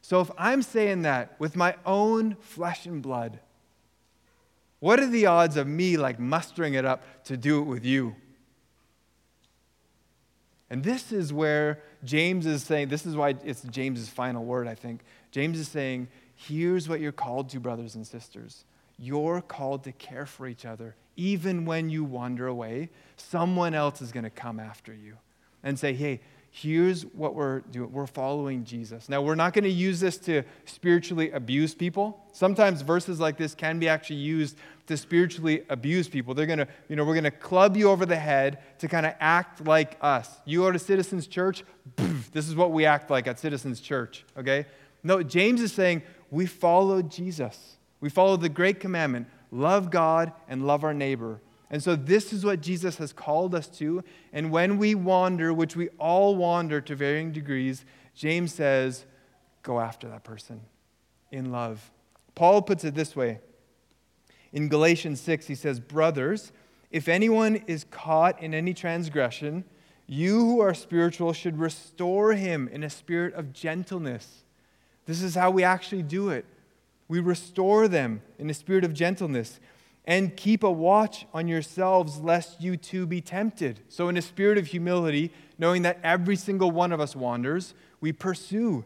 So 0.00 0.22
if 0.22 0.30
I'm 0.38 0.62
saying 0.62 1.02
that 1.02 1.38
with 1.38 1.54
my 1.54 1.74
own 1.84 2.36
flesh 2.40 2.86
and 2.86 3.02
blood, 3.02 3.38
what 4.80 4.98
are 4.98 5.08
the 5.08 5.26
odds 5.26 5.58
of 5.58 5.66
me 5.66 5.98
like 5.98 6.18
mustering 6.18 6.72
it 6.72 6.86
up 6.86 7.24
to 7.24 7.36
do 7.36 7.60
it 7.60 7.64
with 7.64 7.84
you? 7.84 8.16
And 10.70 10.82
this 10.82 11.12
is 11.12 11.32
where 11.32 11.82
James 12.04 12.46
is 12.46 12.62
saying, 12.62 12.88
this 12.88 13.04
is 13.06 13.14
why 13.14 13.36
it's 13.44 13.62
James's 13.62 14.08
final 14.08 14.44
word, 14.44 14.66
I 14.66 14.74
think. 14.74 15.02
James 15.30 15.58
is 15.58 15.68
saying, 15.68 16.08
here's 16.34 16.88
what 16.88 17.00
you're 17.00 17.12
called 17.12 17.48
to, 17.50 17.60
brothers 17.60 17.94
and 17.94 18.06
sisters. 18.06 18.64
You're 18.98 19.40
called 19.40 19.84
to 19.84 19.92
care 19.92 20.26
for 20.26 20.46
each 20.46 20.64
other. 20.64 20.94
Even 21.16 21.64
when 21.64 21.90
you 21.90 22.04
wander 22.04 22.46
away, 22.46 22.90
someone 23.16 23.74
else 23.74 24.00
is 24.00 24.12
going 24.12 24.24
to 24.24 24.30
come 24.30 24.60
after 24.60 24.92
you 24.92 25.16
and 25.62 25.78
say, 25.78 25.92
hey, 25.92 26.20
here's 26.56 27.02
what 27.04 27.34
we're 27.34 27.60
doing 27.60 27.92
we're 27.92 28.06
following 28.06 28.64
jesus 28.64 29.10
now 29.10 29.20
we're 29.20 29.34
not 29.34 29.52
going 29.52 29.62
to 29.62 29.68
use 29.68 30.00
this 30.00 30.16
to 30.16 30.42
spiritually 30.64 31.30
abuse 31.32 31.74
people. 31.74 32.24
Sometimes 32.32 32.80
verses 32.80 33.20
like 33.20 33.36
this 33.36 33.54
can 33.54 33.78
be 33.78 33.90
actually 33.90 34.16
used 34.16 34.56
to 34.86 34.96
spiritually 34.96 35.64
abuse 35.68 36.08
people. 36.08 36.32
They're 36.32 36.46
going 36.46 36.60
to 36.60 36.68
you 36.88 36.96
know 36.96 37.04
we're 37.04 37.12
going 37.12 37.24
to 37.24 37.30
club 37.30 37.76
you 37.76 37.90
over 37.90 38.06
the 38.06 38.16
head 38.16 38.60
to 38.78 38.88
kind 38.88 39.04
of 39.04 39.12
act 39.20 39.66
like 39.66 39.98
us. 40.00 40.30
You 40.46 40.60
go 40.60 40.72
to 40.72 40.78
citizens 40.78 41.26
church 41.26 41.62
this 42.32 42.48
is 42.48 42.54
what 42.54 42.72
we 42.72 42.86
act 42.86 43.10
like 43.10 43.26
at 43.26 43.38
citizens 43.38 43.78
church 43.78 44.24
okay 44.38 44.64
no 45.06 45.22
james 45.22 45.60
is 45.60 45.72
saying 45.72 46.02
we 46.30 46.46
follow 46.46 47.00
jesus 47.02 47.76
we 48.00 48.08
follow 48.08 48.36
the 48.36 48.48
great 48.48 48.80
commandment 48.80 49.26
love 49.50 49.90
god 49.90 50.32
and 50.48 50.66
love 50.66 50.84
our 50.84 50.94
neighbor 50.94 51.40
and 51.68 51.82
so, 51.82 51.96
this 51.96 52.32
is 52.32 52.44
what 52.44 52.60
Jesus 52.60 52.98
has 52.98 53.12
called 53.12 53.52
us 53.52 53.66
to. 53.78 54.04
And 54.32 54.52
when 54.52 54.78
we 54.78 54.94
wander, 54.94 55.52
which 55.52 55.74
we 55.74 55.88
all 55.98 56.36
wander 56.36 56.80
to 56.80 56.94
varying 56.94 57.32
degrees, 57.32 57.84
James 58.14 58.54
says, 58.54 59.04
go 59.62 59.80
after 59.80 60.08
that 60.08 60.22
person 60.22 60.60
in 61.32 61.50
love. 61.50 61.90
Paul 62.36 62.62
puts 62.62 62.84
it 62.84 62.94
this 62.94 63.16
way 63.16 63.40
in 64.52 64.68
Galatians 64.68 65.20
6, 65.20 65.48
he 65.48 65.54
says, 65.54 65.80
Brothers, 65.80 66.52
if 66.90 67.08
anyone 67.08 67.56
is 67.66 67.84
caught 67.90 68.40
in 68.40 68.54
any 68.54 68.72
transgression, 68.72 69.64
you 70.06 70.38
who 70.38 70.60
are 70.60 70.72
spiritual 70.72 71.32
should 71.32 71.58
restore 71.58 72.32
him 72.32 72.68
in 72.68 72.84
a 72.84 72.90
spirit 72.90 73.34
of 73.34 73.52
gentleness. 73.52 74.44
This 75.06 75.22
is 75.22 75.34
how 75.34 75.50
we 75.50 75.62
actually 75.64 76.02
do 76.02 76.28
it. 76.30 76.44
We 77.08 77.20
restore 77.20 77.88
them 77.88 78.22
in 78.38 78.50
a 78.50 78.54
spirit 78.54 78.84
of 78.84 78.92
gentleness 78.92 79.60
and 80.04 80.36
keep 80.36 80.62
a 80.62 80.70
watch 80.70 81.26
on 81.32 81.48
yourselves 81.48 82.18
lest 82.18 82.60
you 82.60 82.76
too 82.76 83.06
be 83.06 83.20
tempted. 83.20 83.80
So, 83.88 84.08
in 84.08 84.16
a 84.16 84.22
spirit 84.22 84.58
of 84.58 84.66
humility, 84.66 85.32
knowing 85.58 85.82
that 85.82 85.98
every 86.02 86.36
single 86.36 86.70
one 86.70 86.92
of 86.92 87.00
us 87.00 87.16
wanders, 87.16 87.74
we 88.00 88.12
pursue. 88.12 88.84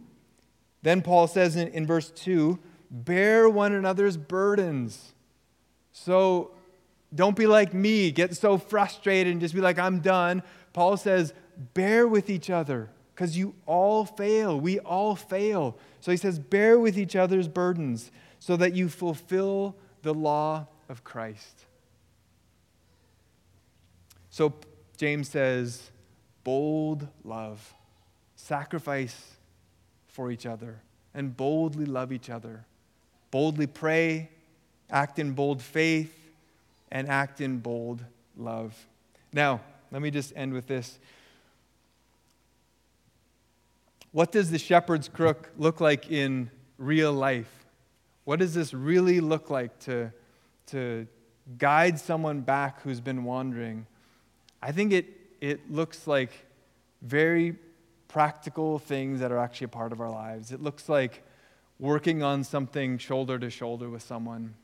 Then 0.82 1.02
Paul 1.02 1.26
says 1.26 1.56
in, 1.56 1.68
in 1.68 1.86
verse 1.86 2.10
2 2.10 2.58
bear 2.90 3.48
one 3.48 3.72
another's 3.72 4.16
burdens. 4.16 5.14
So, 5.92 6.52
don't 7.14 7.36
be 7.36 7.46
like 7.46 7.74
me, 7.74 8.10
get 8.10 8.36
so 8.36 8.58
frustrated 8.58 9.32
and 9.32 9.40
just 9.40 9.54
be 9.54 9.60
like, 9.60 9.78
I'm 9.78 10.00
done. 10.00 10.42
Paul 10.72 10.96
says, 10.96 11.34
bear 11.74 12.06
with 12.06 12.30
each 12.30 12.50
other 12.50 12.88
because 13.20 13.36
you 13.36 13.54
all 13.66 14.06
fail. 14.06 14.58
We 14.58 14.78
all 14.78 15.14
fail. 15.14 15.76
So 16.00 16.10
he 16.10 16.16
says, 16.16 16.38
bear 16.38 16.80
with 16.80 16.96
each 16.96 17.14
other's 17.14 17.48
burdens 17.48 18.10
so 18.38 18.56
that 18.56 18.74
you 18.74 18.88
fulfill 18.88 19.76
the 20.00 20.14
law 20.14 20.66
of 20.88 21.04
Christ. 21.04 21.66
So 24.30 24.54
James 24.96 25.28
says, 25.28 25.90
bold 26.44 27.08
love, 27.22 27.74
sacrifice 28.36 29.34
for 30.08 30.30
each 30.30 30.46
other, 30.46 30.80
and 31.12 31.36
boldly 31.36 31.84
love 31.84 32.12
each 32.12 32.30
other. 32.30 32.64
Boldly 33.30 33.66
pray, 33.66 34.30
act 34.88 35.18
in 35.18 35.32
bold 35.32 35.60
faith, 35.60 36.30
and 36.90 37.06
act 37.06 37.42
in 37.42 37.58
bold 37.58 38.02
love. 38.38 38.74
Now, 39.30 39.60
let 39.92 40.00
me 40.00 40.10
just 40.10 40.32
end 40.34 40.54
with 40.54 40.66
this. 40.66 40.98
What 44.12 44.32
does 44.32 44.50
the 44.50 44.58
shepherd's 44.58 45.08
crook 45.08 45.50
look 45.56 45.80
like 45.80 46.10
in 46.10 46.50
real 46.78 47.12
life? 47.12 47.66
What 48.24 48.38
does 48.38 48.54
this 48.54 48.74
really 48.74 49.20
look 49.20 49.50
like 49.50 49.78
to 49.80 50.12
to 50.70 51.06
guide 51.58 51.98
someone 51.98 52.40
back 52.40 52.80
who's 52.82 53.00
been 53.00 53.24
wandering, 53.24 53.86
I 54.62 54.72
think 54.72 54.92
it, 54.92 55.06
it 55.40 55.70
looks 55.70 56.06
like 56.06 56.30
very 57.02 57.56
practical 58.08 58.78
things 58.78 59.20
that 59.20 59.32
are 59.32 59.38
actually 59.38 59.66
a 59.66 59.68
part 59.68 59.92
of 59.92 60.00
our 60.00 60.10
lives. 60.10 60.52
It 60.52 60.62
looks 60.62 60.88
like 60.88 61.22
working 61.78 62.22
on 62.22 62.44
something 62.44 62.98
shoulder 62.98 63.38
to 63.38 63.50
shoulder 63.50 63.88
with 63.88 64.02
someone. 64.02 64.54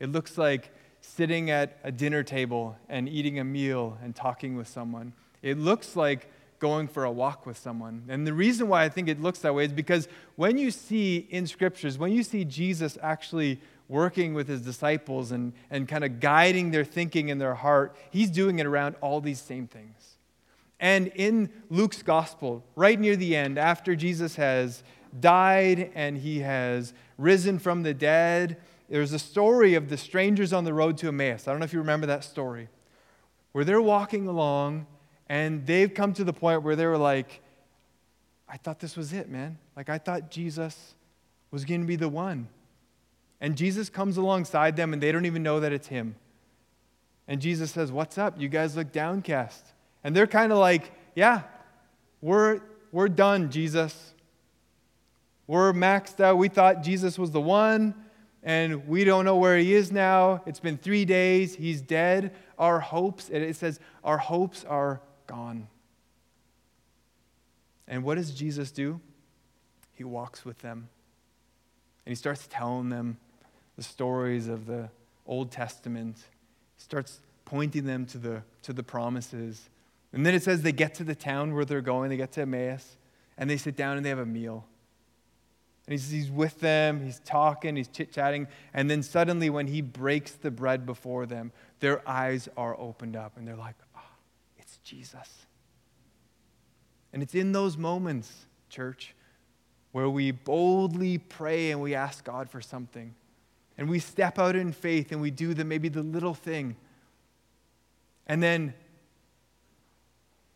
It 0.00 0.10
looks 0.10 0.38
like 0.38 0.70
sitting 1.00 1.50
at 1.50 1.78
a 1.84 1.92
dinner 1.92 2.22
table 2.22 2.76
and 2.88 3.08
eating 3.08 3.38
a 3.38 3.44
meal 3.44 3.98
and 4.02 4.14
talking 4.14 4.56
with 4.56 4.68
someone. 4.68 5.12
It 5.42 5.58
looks 5.58 5.96
like 5.96 6.30
going 6.62 6.86
for 6.86 7.02
a 7.02 7.10
walk 7.10 7.44
with 7.44 7.58
someone. 7.58 8.04
And 8.08 8.24
the 8.24 8.32
reason 8.32 8.68
why 8.68 8.84
I 8.84 8.88
think 8.88 9.08
it 9.08 9.20
looks 9.20 9.40
that 9.40 9.52
way 9.52 9.64
is 9.64 9.72
because 9.72 10.06
when 10.36 10.56
you 10.56 10.70
see 10.70 11.26
in 11.28 11.48
scriptures, 11.48 11.98
when 11.98 12.12
you 12.12 12.22
see 12.22 12.44
Jesus 12.44 12.96
actually 13.02 13.60
working 13.88 14.32
with 14.32 14.46
his 14.46 14.60
disciples 14.62 15.32
and, 15.32 15.54
and 15.72 15.88
kind 15.88 16.04
of 16.04 16.20
guiding 16.20 16.70
their 16.70 16.84
thinking 16.84 17.32
and 17.32 17.40
their 17.40 17.56
heart, 17.56 17.96
he's 18.12 18.30
doing 18.30 18.60
it 18.60 18.66
around 18.66 18.94
all 19.00 19.20
these 19.20 19.40
same 19.40 19.66
things. 19.66 20.18
And 20.78 21.08
in 21.16 21.50
Luke's 21.68 22.00
gospel, 22.00 22.64
right 22.76 22.98
near 22.98 23.16
the 23.16 23.34
end, 23.34 23.58
after 23.58 23.96
Jesus 23.96 24.36
has 24.36 24.84
died 25.18 25.90
and 25.96 26.16
he 26.16 26.38
has 26.40 26.94
risen 27.18 27.58
from 27.58 27.82
the 27.82 27.92
dead, 27.92 28.56
there's 28.88 29.12
a 29.12 29.18
story 29.18 29.74
of 29.74 29.88
the 29.88 29.96
strangers 29.96 30.52
on 30.52 30.62
the 30.62 30.72
road 30.72 30.96
to 30.98 31.08
Emmaus. 31.08 31.48
I 31.48 31.50
don't 31.50 31.58
know 31.58 31.64
if 31.64 31.72
you 31.72 31.80
remember 31.80 32.06
that 32.06 32.22
story, 32.22 32.68
where 33.50 33.64
they're 33.64 33.82
walking 33.82 34.28
along 34.28 34.86
and 35.32 35.64
they've 35.64 35.94
come 35.94 36.12
to 36.12 36.24
the 36.24 36.32
point 36.34 36.62
where 36.62 36.76
they 36.76 36.84
were 36.84 36.98
like, 36.98 37.40
I 38.46 38.58
thought 38.58 38.80
this 38.80 38.98
was 38.98 39.14
it, 39.14 39.30
man. 39.30 39.56
Like, 39.74 39.88
I 39.88 39.96
thought 39.96 40.30
Jesus 40.30 40.94
was 41.50 41.64
going 41.64 41.80
to 41.80 41.86
be 41.86 41.96
the 41.96 42.10
one. 42.10 42.48
And 43.40 43.56
Jesus 43.56 43.88
comes 43.88 44.18
alongside 44.18 44.76
them, 44.76 44.92
and 44.92 45.02
they 45.02 45.10
don't 45.10 45.24
even 45.24 45.42
know 45.42 45.58
that 45.60 45.72
it's 45.72 45.88
him. 45.88 46.16
And 47.26 47.40
Jesus 47.40 47.70
says, 47.70 47.90
What's 47.90 48.18
up? 48.18 48.38
You 48.38 48.50
guys 48.50 48.76
look 48.76 48.92
downcast. 48.92 49.64
And 50.04 50.14
they're 50.14 50.26
kind 50.26 50.52
of 50.52 50.58
like, 50.58 50.92
Yeah, 51.14 51.44
we're, 52.20 52.60
we're 52.92 53.08
done, 53.08 53.50
Jesus. 53.50 54.12
We're 55.46 55.72
maxed 55.72 56.20
out. 56.20 56.36
We 56.36 56.48
thought 56.48 56.82
Jesus 56.82 57.18
was 57.18 57.30
the 57.30 57.40
one, 57.40 57.94
and 58.42 58.86
we 58.86 59.04
don't 59.04 59.24
know 59.24 59.36
where 59.36 59.56
he 59.56 59.72
is 59.72 59.90
now. 59.90 60.42
It's 60.44 60.60
been 60.60 60.76
three 60.76 61.06
days. 61.06 61.54
He's 61.54 61.80
dead. 61.80 62.34
Our 62.58 62.80
hopes, 62.80 63.30
and 63.30 63.42
it 63.42 63.56
says, 63.56 63.80
our 64.04 64.18
hopes 64.18 64.62
are 64.66 65.00
gone. 65.26 65.68
And 67.88 68.04
what 68.04 68.16
does 68.16 68.30
Jesus 68.32 68.70
do? 68.70 69.00
He 69.94 70.04
walks 70.04 70.44
with 70.44 70.58
them. 70.58 70.88
And 72.04 72.10
he 72.10 72.16
starts 72.16 72.48
telling 72.50 72.88
them 72.88 73.18
the 73.76 73.82
stories 73.82 74.48
of 74.48 74.66
the 74.66 74.88
Old 75.26 75.50
Testament. 75.50 76.16
He 76.76 76.82
starts 76.82 77.20
pointing 77.44 77.84
them 77.84 78.06
to 78.06 78.18
the, 78.18 78.42
to 78.62 78.72
the 78.72 78.82
promises. 78.82 79.68
And 80.12 80.24
then 80.24 80.34
it 80.34 80.42
says 80.42 80.62
they 80.62 80.72
get 80.72 80.94
to 80.96 81.04
the 81.04 81.14
town 81.14 81.54
where 81.54 81.64
they're 81.64 81.80
going, 81.80 82.10
they 82.10 82.16
get 82.16 82.32
to 82.32 82.42
Emmaus, 82.42 82.96
and 83.38 83.48
they 83.48 83.56
sit 83.56 83.76
down 83.76 83.96
and 83.96 84.04
they 84.04 84.10
have 84.10 84.18
a 84.18 84.26
meal. 84.26 84.66
And 85.86 85.92
he's, 85.92 86.10
he's 86.10 86.30
with 86.30 86.60
them, 86.60 87.04
he's 87.04 87.20
talking, 87.24 87.76
he's 87.76 87.88
chit 87.88 88.12
chatting, 88.12 88.46
and 88.72 88.88
then 88.88 89.02
suddenly, 89.02 89.50
when 89.50 89.66
he 89.66 89.80
breaks 89.80 90.32
the 90.32 90.50
bread 90.50 90.86
before 90.86 91.26
them, 91.26 91.50
their 91.80 92.08
eyes 92.08 92.48
are 92.56 92.78
opened 92.78 93.16
up 93.16 93.36
and 93.36 93.46
they're 93.46 93.56
like, 93.56 93.74
Jesus. 94.82 95.46
And 97.12 97.22
it's 97.22 97.34
in 97.34 97.52
those 97.52 97.76
moments, 97.76 98.46
church, 98.68 99.14
where 99.92 100.08
we 100.08 100.30
boldly 100.30 101.18
pray 101.18 101.70
and 101.70 101.80
we 101.80 101.94
ask 101.94 102.24
God 102.24 102.48
for 102.48 102.60
something. 102.60 103.14
And 103.76 103.88
we 103.88 103.98
step 103.98 104.38
out 104.38 104.56
in 104.56 104.72
faith 104.72 105.12
and 105.12 105.20
we 105.20 105.30
do 105.30 105.54
the 105.54 105.64
maybe 105.64 105.88
the 105.88 106.02
little 106.02 106.34
thing. 106.34 106.76
And 108.26 108.42
then 108.42 108.74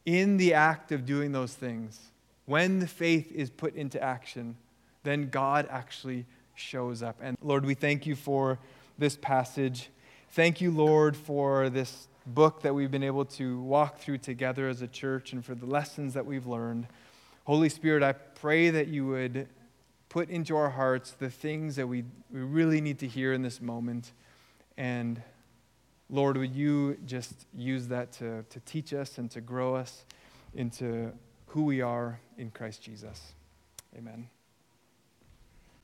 in 0.04 0.36
the 0.36 0.54
act 0.54 0.92
of 0.92 1.04
doing 1.04 1.32
those 1.32 1.52
things, 1.52 2.00
when 2.46 2.78
the 2.78 2.86
faith 2.86 3.32
is 3.32 3.50
put 3.50 3.74
into 3.74 4.02
action, 4.02 4.56
then 5.02 5.28
God 5.28 5.66
actually 5.70 6.24
shows 6.54 7.02
up. 7.02 7.16
And 7.20 7.36
Lord, 7.42 7.66
we 7.66 7.74
thank 7.74 8.06
you 8.06 8.14
for 8.14 8.58
this 8.98 9.16
passage. 9.16 9.90
Thank 10.30 10.60
you, 10.60 10.70
Lord, 10.70 11.16
for 11.16 11.68
this 11.68 12.08
book 12.26 12.62
that 12.62 12.74
we've 12.74 12.90
been 12.90 13.04
able 13.04 13.24
to 13.24 13.60
walk 13.60 13.98
through 13.98 14.18
together 14.18 14.68
as 14.68 14.82
a 14.82 14.88
church 14.88 15.32
and 15.32 15.44
for 15.44 15.54
the 15.54 15.66
lessons 15.66 16.14
that 16.14 16.26
we've 16.26 16.46
learned. 16.46 16.86
Holy 17.44 17.68
Spirit, 17.68 18.02
I 18.02 18.12
pray 18.12 18.70
that 18.70 18.88
you 18.88 19.06
would 19.06 19.48
put 20.08 20.28
into 20.30 20.56
our 20.56 20.70
hearts 20.70 21.12
the 21.12 21.30
things 21.30 21.76
that 21.76 21.86
we, 21.86 22.04
we 22.32 22.40
really 22.40 22.80
need 22.80 22.98
to 23.00 23.06
hear 23.06 23.32
in 23.32 23.42
this 23.42 23.60
moment. 23.60 24.12
And 24.76 25.22
Lord, 26.10 26.36
would 26.36 26.54
you 26.54 26.98
just 27.06 27.46
use 27.54 27.88
that 27.88 28.12
to, 28.12 28.42
to 28.44 28.60
teach 28.60 28.92
us 28.92 29.18
and 29.18 29.30
to 29.30 29.40
grow 29.40 29.74
us 29.74 30.04
into 30.54 31.12
who 31.46 31.64
we 31.64 31.80
are 31.80 32.20
in 32.38 32.50
Christ 32.50 32.82
Jesus? 32.82 33.32
Amen. 33.96 34.28